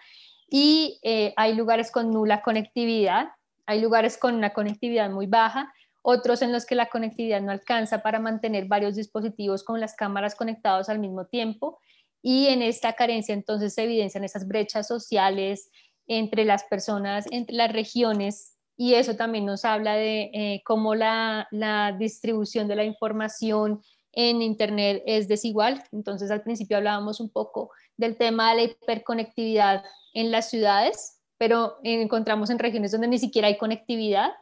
y 0.48 0.98
eh, 1.02 1.32
hay 1.36 1.54
lugares 1.54 1.90
con 1.90 2.10
nula 2.10 2.42
conectividad, 2.42 3.28
hay 3.66 3.80
lugares 3.80 4.18
con 4.18 4.34
una 4.34 4.52
conectividad 4.52 5.10
muy 5.10 5.26
baja, 5.26 5.72
otros 6.02 6.42
en 6.42 6.50
los 6.50 6.66
que 6.66 6.74
la 6.74 6.86
conectividad 6.86 7.40
no 7.40 7.52
alcanza 7.52 8.02
para 8.02 8.18
mantener 8.18 8.66
varios 8.66 8.96
dispositivos 8.96 9.62
con 9.62 9.80
las 9.80 9.94
cámaras 9.94 10.34
conectados 10.34 10.88
al 10.88 10.98
mismo 10.98 11.26
tiempo. 11.26 11.78
Y 12.22 12.48
en 12.48 12.62
esta 12.62 12.94
carencia 12.94 13.34
entonces 13.34 13.74
se 13.74 13.84
evidencian 13.84 14.24
esas 14.24 14.48
brechas 14.48 14.88
sociales 14.88 15.70
entre 16.06 16.44
las 16.44 16.64
personas, 16.64 17.26
entre 17.30 17.54
las 17.54 17.72
regiones, 17.72 18.56
y 18.76 18.94
eso 18.94 19.14
también 19.14 19.44
nos 19.44 19.66
habla 19.66 19.94
de 19.94 20.30
eh, 20.32 20.62
cómo 20.64 20.94
la, 20.94 21.46
la 21.50 21.92
distribución 21.92 22.66
de 22.66 22.76
la 22.76 22.84
información 22.84 23.82
en 24.12 24.42
Internet 24.42 25.02
es 25.06 25.28
desigual. 25.28 25.82
Entonces 25.92 26.30
al 26.30 26.42
principio 26.42 26.76
hablábamos 26.76 27.20
un 27.20 27.30
poco 27.30 27.70
del 27.96 28.16
tema 28.16 28.50
de 28.50 28.56
la 28.56 28.62
hiperconectividad 28.64 29.84
en 30.14 30.30
las 30.30 30.50
ciudades, 30.50 31.20
pero 31.38 31.78
encontramos 31.82 32.50
en 32.50 32.58
regiones 32.58 32.92
donde 32.92 33.08
ni 33.08 33.18
siquiera 33.18 33.48
hay 33.48 33.58
conectividad 33.58 34.32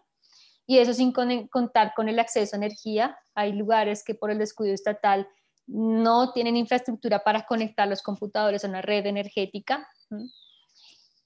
y 0.67 0.79
eso 0.79 0.93
sin 0.93 1.13
contar 1.13 1.95
con 1.97 2.09
el 2.09 2.19
acceso 2.19 2.55
a 2.55 2.59
energía. 2.59 3.19
Hay 3.35 3.53
lugares 3.53 4.05
que 4.05 4.15
por 4.15 4.31
el 4.31 4.39
descuido 4.39 4.75
estatal 4.75 5.27
no 5.67 6.33
tienen 6.33 6.57
infraestructura 6.57 7.25
para 7.25 7.47
conectar 7.47 7.89
los 7.89 8.03
computadores 8.03 8.65
a 8.65 8.69
una 8.69 8.83
red 8.83 9.07
energética. 9.07 9.89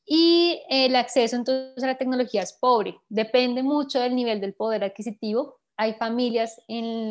Y 0.05 0.63
el 0.69 0.95
acceso 0.97 1.37
entonces 1.37 1.83
a 1.83 1.87
la 1.89 1.99
tecnología 1.99 2.43
es 2.43 2.53
pobre, 2.53 2.97
depende 3.09 3.63
mucho 3.63 4.01
del 4.01 4.15
nivel 4.15 4.41
del 4.41 4.55
poder 4.55 4.85
adquisitivo. 4.85 5.61
Hay 5.77 5.95
familias 5.95 6.61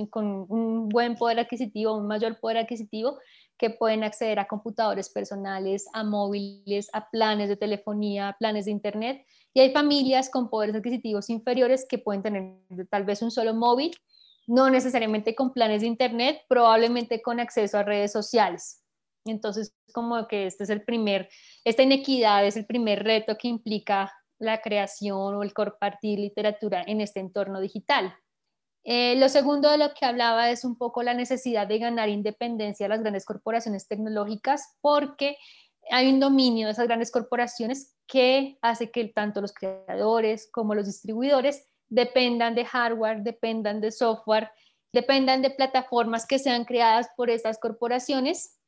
con 0.09 0.45
un 0.49 0.89
buen 0.89 1.15
poder 1.15 1.39
adquisitivo, 1.39 1.97
un 1.97 2.07
mayor 2.07 2.39
poder 2.39 2.57
adquisitivo, 2.57 3.17
que 3.57 3.69
pueden 3.69 4.03
acceder 4.03 4.39
a 4.39 4.47
computadores 4.47 5.09
personales, 5.09 5.87
a 5.93 6.03
móviles, 6.03 6.89
a 6.93 7.09
planes 7.09 7.47
de 7.47 7.57
telefonía, 7.57 8.29
a 8.29 8.37
planes 8.37 8.65
de 8.65 8.71
internet. 8.71 9.25
Y 9.53 9.59
hay 9.59 9.71
familias 9.71 10.29
con 10.29 10.49
poderes 10.49 10.75
adquisitivos 10.75 11.29
inferiores 11.29 11.85
que 11.87 11.99
pueden 11.99 12.23
tener 12.23 12.55
tal 12.89 13.03
vez 13.03 13.21
un 13.21 13.29
solo 13.29 13.53
móvil, 13.53 13.91
no 14.47 14.69
necesariamente 14.69 15.35
con 15.35 15.53
planes 15.53 15.81
de 15.81 15.87
internet, 15.87 16.41
probablemente 16.49 17.21
con 17.21 17.39
acceso 17.39 17.77
a 17.77 17.83
redes 17.83 18.11
sociales. 18.11 18.83
Entonces, 19.25 19.75
como 19.93 20.27
que 20.27 20.47
este 20.47 20.63
es 20.63 20.71
el 20.71 20.83
primer, 20.83 21.29
esta 21.63 21.83
inequidad 21.83 22.45
es 22.45 22.57
el 22.57 22.65
primer 22.65 23.03
reto 23.03 23.37
que 23.37 23.47
implica 23.47 24.11
la 24.39 24.59
creación 24.61 25.35
o 25.35 25.43
el 25.43 25.53
compartir 25.53 26.17
literatura 26.17 26.83
en 26.87 27.01
este 27.01 27.19
entorno 27.19 27.61
digital. 27.61 28.15
Eh, 28.83 29.15
lo 29.17 29.29
segundo 29.29 29.69
de 29.69 29.77
lo 29.77 29.93
que 29.93 30.05
hablaba 30.05 30.49
es 30.49 30.63
un 30.65 30.75
poco 30.75 31.03
la 31.03 31.13
necesidad 31.13 31.67
de 31.67 31.77
ganar 31.77 32.09
independencia 32.09 32.85
de 32.85 32.89
las 32.89 33.01
grandes 33.01 33.25
corporaciones 33.25 33.87
tecnológicas 33.87 34.75
porque 34.81 35.37
hay 35.91 36.11
un 36.11 36.19
dominio 36.19 36.67
de 36.67 36.73
esas 36.73 36.87
grandes 36.87 37.11
corporaciones 37.11 37.95
que 38.07 38.57
hace 38.61 38.91
que 38.91 39.05
tanto 39.05 39.41
los 39.41 39.53
creadores 39.53 40.49
como 40.51 40.75
los 40.75 40.85
distribuidores 40.85 41.67
dependan 41.89 42.55
de 42.55 42.65
hardware, 42.65 43.21
dependan 43.21 43.81
de 43.81 43.91
software, 43.91 44.49
dependan 44.93 45.41
de 45.41 45.51
plataformas 45.51 46.25
que 46.25 46.39
sean 46.39 46.65
creadas 46.65 47.09
por 47.15 47.29
estas 47.29 47.59
corporaciones. 47.59 48.59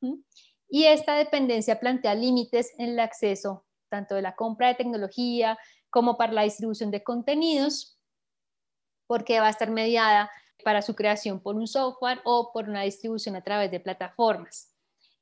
Y 0.70 0.86
esta 0.86 1.16
dependencia 1.16 1.80
plantea 1.80 2.16
límites 2.16 2.74
en 2.78 2.90
el 2.90 3.00
acceso 3.00 3.66
tanto 3.90 4.16
de 4.16 4.24
la 4.24 4.36
compra 4.36 4.70
de 4.70 4.76
tecnología 4.76 5.58
como 5.92 6.18
para 6.18 6.34
la 6.34 6.42
distribución 6.42 6.90
de 6.90 7.04
contenidos, 7.04 8.00
porque 9.08 9.40
va 9.40 9.48
a 9.48 9.52
estar 9.52 9.70
mediada 9.70 10.30
para 10.64 10.82
su 10.82 10.96
creación 10.96 11.40
por 11.40 11.56
un 11.56 11.68
software 11.68 12.22
o 12.24 12.52
por 12.54 12.70
una 12.70 12.84
distribución 12.84 13.36
a 13.36 13.44
través 13.44 13.72
de 13.72 13.80
plataformas. 13.80 14.74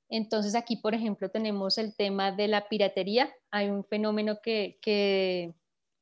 Entonces 0.10 0.56
aquí, 0.56 0.76
por 0.76 0.94
ejemplo, 0.94 1.30
tenemos 1.30 1.78
el 1.78 1.96
tema 1.96 2.32
de 2.32 2.48
la 2.48 2.68
piratería. 2.68 3.34
Hay 3.50 3.70
un 3.70 3.86
fenómeno 3.86 4.40
que, 4.44 4.78
que, 4.82 5.54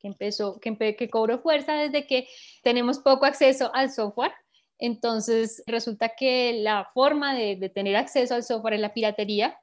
empezó, 0.02 0.60
que, 0.60 0.96
que 0.96 1.10
cobró 1.10 1.40
fuerza 1.40 1.74
desde 1.74 2.08
que 2.08 2.28
tenemos 2.64 3.00
poco 3.00 3.26
acceso 3.26 3.72
al 3.74 3.92
software. 3.92 4.34
Entonces 4.80 5.62
resulta 5.68 6.10
que 6.10 6.54
la 6.62 6.90
forma 6.94 7.36
de, 7.36 7.56
de 7.56 7.70
tener 7.70 7.96
acceso 7.96 8.34
al 8.34 8.44
software 8.44 8.76
es 8.76 8.80
la 8.80 8.94
piratería 8.94 9.60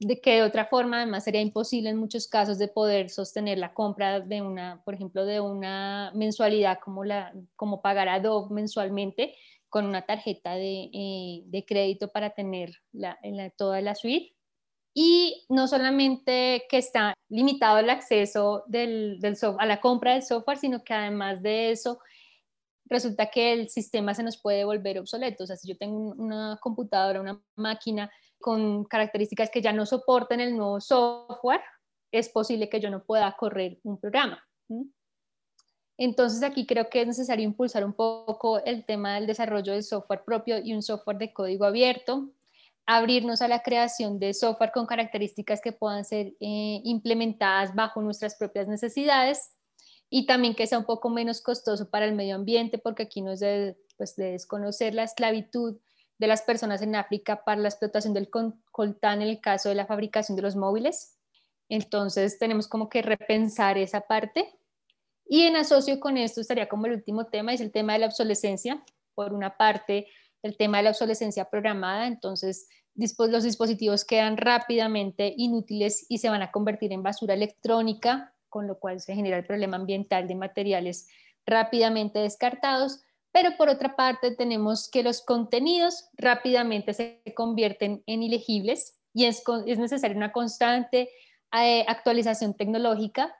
de 0.00 0.20
que 0.20 0.36
de 0.36 0.42
otra 0.42 0.66
forma 0.66 0.98
además 0.98 1.24
sería 1.24 1.40
imposible 1.40 1.90
en 1.90 1.96
muchos 1.96 2.28
casos 2.28 2.58
de 2.58 2.68
poder 2.68 3.10
sostener 3.10 3.58
la 3.58 3.74
compra 3.74 4.20
de 4.20 4.42
una, 4.42 4.82
por 4.84 4.94
ejemplo, 4.94 5.24
de 5.24 5.40
una 5.40 6.12
mensualidad 6.14 6.78
como, 6.84 7.04
la, 7.04 7.32
como 7.56 7.82
pagar 7.82 8.08
Adobe 8.08 8.54
mensualmente 8.54 9.34
con 9.68 9.86
una 9.86 10.02
tarjeta 10.02 10.54
de, 10.54 10.90
eh, 10.92 11.64
crédito 11.66 12.08
para 12.08 12.30
tener 12.30 12.72
la, 12.92 13.18
toda 13.56 13.80
la 13.80 13.94
suite. 13.94 14.34
Y 14.94 15.44
no 15.48 15.68
solamente 15.68 16.64
que 16.68 16.78
está 16.78 17.14
limitado 17.28 17.78
el 17.78 17.90
acceso 17.90 18.64
del, 18.66 19.20
del 19.20 19.36
a 19.58 19.66
la 19.66 19.80
compra 19.80 20.14
del 20.14 20.22
software, 20.22 20.58
sino 20.58 20.82
que 20.82 20.94
además 20.94 21.42
de 21.42 21.70
eso, 21.70 21.98
resulta 22.86 23.26
que 23.26 23.52
el 23.52 23.68
sistema 23.68 24.14
se 24.14 24.22
nos 24.22 24.38
puede 24.38 24.64
volver 24.64 24.98
obsoleto. 24.98 25.44
O 25.44 25.46
sea, 25.46 25.56
si 25.56 25.68
yo 25.68 25.76
tengo 25.76 25.96
una 25.96 26.58
computadora, 26.60 27.20
una 27.20 27.40
máquina 27.54 28.10
con 28.40 28.84
características 28.84 29.50
que 29.50 29.62
ya 29.62 29.72
no 29.72 29.86
soporten 29.86 30.40
el 30.40 30.56
nuevo 30.56 30.80
software, 30.80 31.62
es 32.12 32.28
posible 32.28 32.68
que 32.68 32.80
yo 32.80 32.90
no 32.90 33.04
pueda 33.04 33.34
correr 33.36 33.78
un 33.82 33.98
programa. 33.98 34.42
Entonces 35.96 36.42
aquí 36.42 36.66
creo 36.66 36.88
que 36.88 37.00
es 37.00 37.06
necesario 37.06 37.44
impulsar 37.44 37.84
un 37.84 37.92
poco 37.92 38.64
el 38.64 38.84
tema 38.84 39.16
del 39.16 39.26
desarrollo 39.26 39.72
del 39.72 39.82
software 39.82 40.24
propio 40.24 40.58
y 40.58 40.72
un 40.72 40.82
software 40.82 41.18
de 41.18 41.32
código 41.32 41.64
abierto, 41.64 42.30
abrirnos 42.86 43.42
a 43.42 43.48
la 43.48 43.62
creación 43.62 44.18
de 44.18 44.32
software 44.32 44.72
con 44.72 44.86
características 44.86 45.60
que 45.60 45.72
puedan 45.72 46.04
ser 46.04 46.28
eh, 46.40 46.80
implementadas 46.84 47.74
bajo 47.74 48.00
nuestras 48.00 48.36
propias 48.36 48.68
necesidades 48.68 49.50
y 50.08 50.24
también 50.24 50.54
que 50.54 50.66
sea 50.66 50.78
un 50.78 50.86
poco 50.86 51.10
menos 51.10 51.42
costoso 51.42 51.90
para 51.90 52.06
el 52.06 52.14
medio 52.14 52.36
ambiente, 52.36 52.78
porque 52.78 53.02
aquí 53.02 53.20
no 53.20 53.32
es 53.32 53.40
de, 53.40 53.76
pues, 53.96 54.16
de 54.16 54.32
desconocer 54.32 54.94
la 54.94 55.02
esclavitud 55.02 55.76
de 56.18 56.26
las 56.26 56.42
personas 56.42 56.82
en 56.82 56.96
África 56.96 57.44
para 57.44 57.60
la 57.60 57.68
explotación 57.68 58.12
del 58.12 58.28
coltán 58.70 59.22
en 59.22 59.28
el 59.28 59.40
caso 59.40 59.68
de 59.68 59.74
la 59.74 59.86
fabricación 59.86 60.36
de 60.36 60.42
los 60.42 60.56
móviles. 60.56 61.16
Entonces 61.68 62.38
tenemos 62.38 62.66
como 62.66 62.88
que 62.88 63.02
repensar 63.02 63.78
esa 63.78 64.02
parte. 64.02 64.52
Y 65.26 65.42
en 65.42 65.56
asocio 65.56 66.00
con 66.00 66.16
esto 66.16 66.40
estaría 66.40 66.68
como 66.68 66.86
el 66.86 66.92
último 66.92 67.26
tema, 67.26 67.52
es 67.52 67.60
el 67.60 67.70
tema 67.70 67.92
de 67.92 68.00
la 68.00 68.06
obsolescencia. 68.06 68.82
Por 69.14 69.32
una 69.32 69.56
parte, 69.56 70.08
el 70.42 70.56
tema 70.56 70.78
de 70.78 70.84
la 70.84 70.90
obsolescencia 70.90 71.44
programada, 71.44 72.06
entonces 72.06 72.68
los 72.94 73.44
dispositivos 73.44 74.04
quedan 74.04 74.36
rápidamente 74.36 75.32
inútiles 75.36 76.06
y 76.08 76.18
se 76.18 76.30
van 76.30 76.42
a 76.42 76.50
convertir 76.50 76.92
en 76.92 77.02
basura 77.02 77.34
electrónica, 77.34 78.34
con 78.48 78.66
lo 78.66 78.78
cual 78.78 79.00
se 79.00 79.14
genera 79.14 79.36
el 79.36 79.46
problema 79.46 79.76
ambiental 79.76 80.26
de 80.26 80.34
materiales 80.34 81.08
rápidamente 81.46 82.18
descartados 82.18 83.02
pero 83.40 83.56
por 83.56 83.68
otra 83.68 83.94
parte 83.94 84.34
tenemos 84.34 84.88
que 84.90 85.04
los 85.04 85.22
contenidos 85.22 86.06
rápidamente 86.14 86.92
se 86.92 87.22
convierten 87.36 88.02
en 88.06 88.24
ilegibles 88.24 88.98
y 89.14 89.26
es, 89.26 89.44
es 89.64 89.78
necesaria 89.78 90.16
una 90.16 90.32
constante 90.32 91.08
eh, 91.56 91.84
actualización 91.86 92.54
tecnológica. 92.54 93.32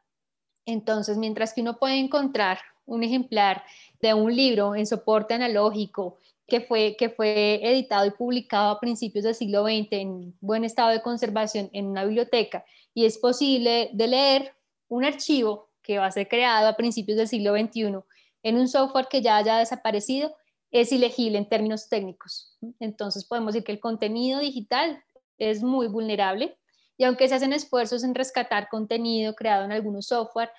Entonces, 0.67 1.17
mientras 1.17 1.53
que 1.53 1.63
uno 1.63 1.79
puede 1.79 1.99
encontrar 1.99 2.61
un 2.87 3.03
ejemplar 3.03 3.65
de 4.01 4.15
un 4.15 4.37
libro 4.37 4.77
en 4.77 4.87
soporte 4.87 5.35
analógico 5.35 6.19
que 6.47 6.61
fue, 6.61 6.95
que 6.97 7.11
fue 7.11 7.61
editado 7.61 8.07
y 8.07 8.13
publicado 8.13 8.71
a 8.71 8.81
principios 8.81 9.25
del 9.25 9.35
siglo 9.35 9.65
XX 9.65 9.89
en 9.91 10.39
buen 10.41 10.63
estado 10.63 10.91
de 10.91 11.03
conservación 11.03 11.71
en 11.73 11.87
una 11.87 12.05
biblioteca 12.05 12.65
y 12.95 13.05
es 13.05 13.19
posible 13.19 13.91
de 13.93 14.07
leer 14.07 14.55
un 14.87 15.05
archivo 15.05 15.71
que 15.83 15.99
va 15.99 16.07
a 16.07 16.13
ser 16.13 16.29
creado 16.29 16.69
a 16.69 16.77
principios 16.77 17.19
del 17.19 17.27
siglo 17.27 17.59
XXI 17.59 18.05
en 18.43 18.57
un 18.57 18.69
software 18.69 19.09
que 19.09 19.23
ya 19.23 19.37
haya 19.37 19.59
desaparecido, 19.59 20.35
es 20.71 20.93
ilegible 20.93 21.39
en 21.39 21.49
términos 21.49 21.89
técnicos. 21.89 22.57
Entonces 22.79 23.25
podemos 23.25 23.55
decir 23.55 23.65
que 23.65 23.73
el 23.73 23.81
contenido 23.81 24.41
digital 24.41 25.03
es 25.39 25.63
muy 25.63 25.89
vulnerable 25.89 26.59
y 26.97 27.05
aunque 27.05 27.29
se 27.29 27.37
hacen 27.37 27.53
esfuerzos 27.53 28.05
en 28.05 28.15
rescatar 28.15 28.69
contenido 28.69 29.35
creado 29.35 29.65
en 29.65 29.73
algunos 29.73 30.07
software, 30.07 30.51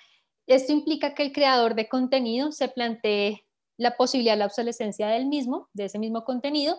esto 0.46 0.72
implica 0.72 1.14
que 1.14 1.22
el 1.22 1.32
creador 1.32 1.74
de 1.74 1.88
contenido 1.88 2.50
se 2.50 2.68
plantee 2.68 3.44
la 3.76 3.96
posibilidad 3.96 4.32
de 4.34 4.40
la 4.40 4.46
obsolescencia 4.46 5.08
del 5.08 5.26
mismo, 5.26 5.68
de 5.72 5.84
ese 5.84 5.98
mismo 5.98 6.24
contenido, 6.24 6.76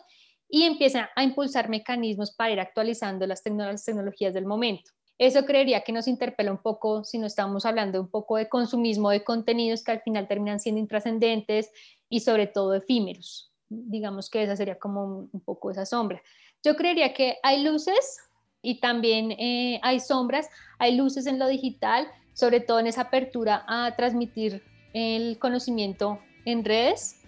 y 0.50 0.64
empieza 0.64 1.10
a 1.16 1.24
impulsar 1.24 1.70
mecanismos 1.70 2.36
para 2.36 2.52
ir 2.52 2.60
actualizando 2.60 3.26
las 3.26 3.44
tecnologías 3.44 4.34
del 4.34 4.46
momento. 4.46 4.92
Eso 5.22 5.46
creería 5.46 5.82
que 5.82 5.92
nos 5.92 6.08
interpela 6.08 6.52
un 6.52 6.58
poco 6.58 7.04
si 7.04 7.20
no 7.20 7.28
estamos 7.28 7.68
hablando 7.68 8.02
un 8.02 8.10
poco 8.10 8.38
de 8.38 8.50
consumismo 8.50 9.12
de 9.12 9.24
contenidos 9.24 9.84
que 9.84 9.92
al 9.92 10.02
final 10.02 10.28
terminan 10.28 10.60
siendo 10.60 10.82
intrascendentes 10.82 11.70
y 12.10 12.22
sobre 12.22 12.48
todo 12.48 12.74
efímeros. 12.74 13.54
Digamos 13.70 14.32
que 14.32 14.42
esa 14.42 14.56
sería 14.56 14.80
como 14.80 15.30
un, 15.32 15.42
poco 15.42 15.70
esa 15.70 15.86
sombra. 15.86 16.24
Yo 16.64 16.76
creería 16.76 17.14
que 17.14 17.38
hay 17.44 17.64
luces 17.64 18.18
y 18.64 18.80
también 18.80 19.34
eh, 19.34 19.80
hay 19.84 20.00
sombras, 20.00 20.50
hay 20.80 20.96
luces 20.96 21.28
en 21.28 21.38
lo 21.38 21.48
digital, 21.48 22.08
sobre 22.34 22.60
todo 22.60 22.80
en 22.80 22.88
esa 22.88 23.02
apertura 23.02 23.64
a 23.68 23.96
transmitir 23.96 24.64
el 24.96 25.38
conocimiento 25.38 26.18
en 26.46 26.66
redes, 26.66 27.21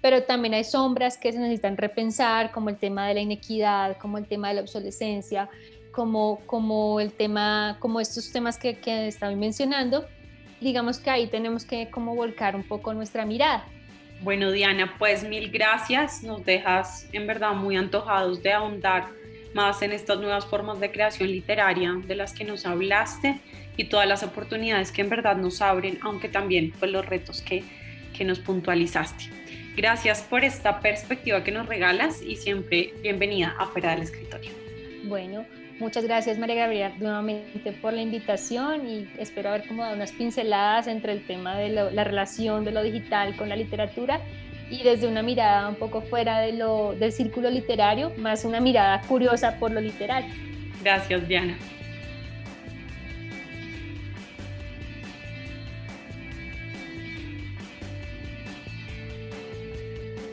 pero 0.00 0.22
también 0.22 0.54
hay 0.54 0.64
sombras 0.64 1.18
que 1.18 1.32
se 1.32 1.38
necesitan 1.38 1.76
repensar, 1.76 2.50
como 2.52 2.70
el 2.70 2.76
tema 2.76 3.08
de 3.08 3.14
la 3.14 3.20
inequidad, 3.20 3.96
como 3.98 4.18
el 4.18 4.26
tema 4.26 4.48
de 4.48 4.54
la 4.54 4.60
obsolescencia, 4.62 5.48
como, 5.92 6.40
como 6.46 7.00
el 7.00 7.12
tema, 7.12 7.76
como 7.80 8.00
estos 8.00 8.32
temas 8.32 8.58
que, 8.58 8.78
que 8.78 9.08
estaba 9.08 9.34
mencionando, 9.34 10.06
digamos 10.60 10.98
que 10.98 11.10
ahí 11.10 11.26
tenemos 11.26 11.64
que 11.64 11.90
como 11.90 12.14
volcar 12.14 12.54
un 12.54 12.62
poco 12.62 12.94
nuestra 12.94 13.26
mirada. 13.26 13.64
Bueno, 14.22 14.52
Diana, 14.52 14.96
pues 14.98 15.24
mil 15.24 15.50
gracias. 15.50 16.22
Nos 16.22 16.44
dejas 16.44 17.08
en 17.12 17.26
verdad 17.26 17.54
muy 17.54 17.76
antojados 17.76 18.42
de 18.42 18.52
ahondar 18.52 19.08
más 19.54 19.80
en 19.82 19.92
estas 19.92 20.18
nuevas 20.18 20.44
formas 20.46 20.78
de 20.78 20.92
creación 20.92 21.30
literaria 21.30 21.94
de 22.06 22.14
las 22.14 22.34
que 22.34 22.44
nos 22.44 22.66
hablaste 22.66 23.40
y 23.76 23.84
todas 23.84 24.06
las 24.06 24.22
oportunidades 24.22 24.92
que 24.92 25.00
en 25.00 25.08
verdad 25.08 25.36
nos 25.36 25.62
abren, 25.62 25.98
aunque 26.02 26.28
también 26.28 26.72
pues 26.78 26.90
los 26.92 27.04
retos 27.06 27.40
que, 27.40 27.64
que 28.16 28.24
nos 28.24 28.38
puntualizaste. 28.38 29.24
Gracias 29.76 30.22
por 30.22 30.44
esta 30.44 30.80
perspectiva 30.80 31.42
que 31.44 31.52
nos 31.52 31.66
regalas 31.66 32.22
y 32.22 32.36
siempre 32.36 32.92
bienvenida 33.02 33.54
a 33.58 33.66
Fuera 33.66 33.92
del 33.92 34.02
Escritorio. 34.02 34.50
Bueno, 35.04 35.44
Muchas 35.80 36.04
gracias 36.04 36.38
María 36.38 36.56
Gabriela 36.56 36.92
nuevamente 36.98 37.72
por 37.72 37.94
la 37.94 38.02
invitación 38.02 38.86
y 38.86 39.08
espero 39.18 39.48
haber 39.48 39.66
como 39.66 39.82
dado 39.82 39.96
unas 39.96 40.12
pinceladas 40.12 40.86
entre 40.88 41.12
el 41.12 41.26
tema 41.26 41.56
de 41.56 41.70
la 41.70 42.04
relación 42.04 42.66
de 42.66 42.70
lo 42.70 42.82
digital 42.82 43.34
con 43.34 43.48
la 43.48 43.56
literatura 43.56 44.20
y 44.70 44.82
desde 44.82 45.08
una 45.08 45.22
mirada 45.22 45.66
un 45.70 45.76
poco 45.76 46.02
fuera 46.02 46.40
de 46.40 46.52
lo, 46.52 46.94
del 46.94 47.12
círculo 47.12 47.48
literario, 47.48 48.12
más 48.18 48.44
una 48.44 48.60
mirada 48.60 49.00
curiosa 49.08 49.56
por 49.58 49.70
lo 49.70 49.80
literario. 49.80 50.30
Gracias 50.82 51.26
Diana. 51.26 51.56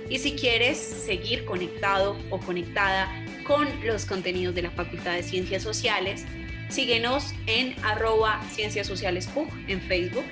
Y 0.09 0.19
si 0.19 0.33
quieres 0.33 0.77
seguir 0.77 1.45
conectado 1.45 2.17
o 2.29 2.39
conectada 2.39 3.11
con 3.47 3.67
los 3.85 4.05
contenidos 4.05 4.53
de 4.53 4.61
la 4.61 4.71
Facultad 4.71 5.13
de 5.13 5.23
Ciencias 5.23 5.63
Sociales. 5.63 6.25
Síguenos 6.69 7.33
en 7.47 7.75
arroba 7.83 8.41
Ciencias 8.51 8.85
Sociales 8.85 9.25
PUG 9.27 9.47
en 9.69 9.81
Facebook. 9.81 10.25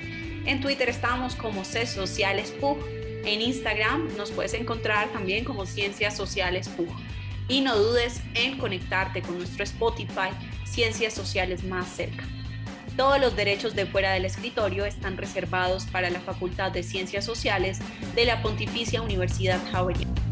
En 0.46 0.60
Twitter 0.60 0.90
estamos 0.90 1.36
como 1.36 1.64
C 1.64 1.88
Sociales. 1.88 2.54
En 3.24 3.42
Instagram 3.42 4.16
nos 4.18 4.32
puedes 4.32 4.54
encontrar 4.54 5.08
también 5.10 5.46
como 5.46 5.66
Ciencias 5.66 6.16
Sociales 6.16 6.68
PUG. 6.70 6.90
y 7.48 7.62
no 7.62 7.78
dudes 7.78 8.22
en 8.34 8.58
conectarte 8.58 9.22
con 9.22 9.38
nuestro 9.38 9.64
Spotify 9.64 10.32
Ciencias 10.66 11.14
Sociales 11.14 11.64
más 11.64 11.88
cerca. 11.88 12.28
Todos 12.98 13.20
los 13.20 13.36
derechos 13.36 13.76
de 13.76 13.86
fuera 13.86 14.14
del 14.14 14.24
escritorio 14.24 14.86
están 14.86 15.18
reservados 15.18 15.86
para 15.86 16.10
la 16.10 16.22
Facultad 16.22 16.72
de 16.72 16.82
Ciencias 16.82 17.26
Sociales 17.26 17.80
de 18.16 18.26
la 18.26 18.42
Pontificia 18.42 19.02
Universidad 19.02 19.60
Javeriana. 19.70 20.25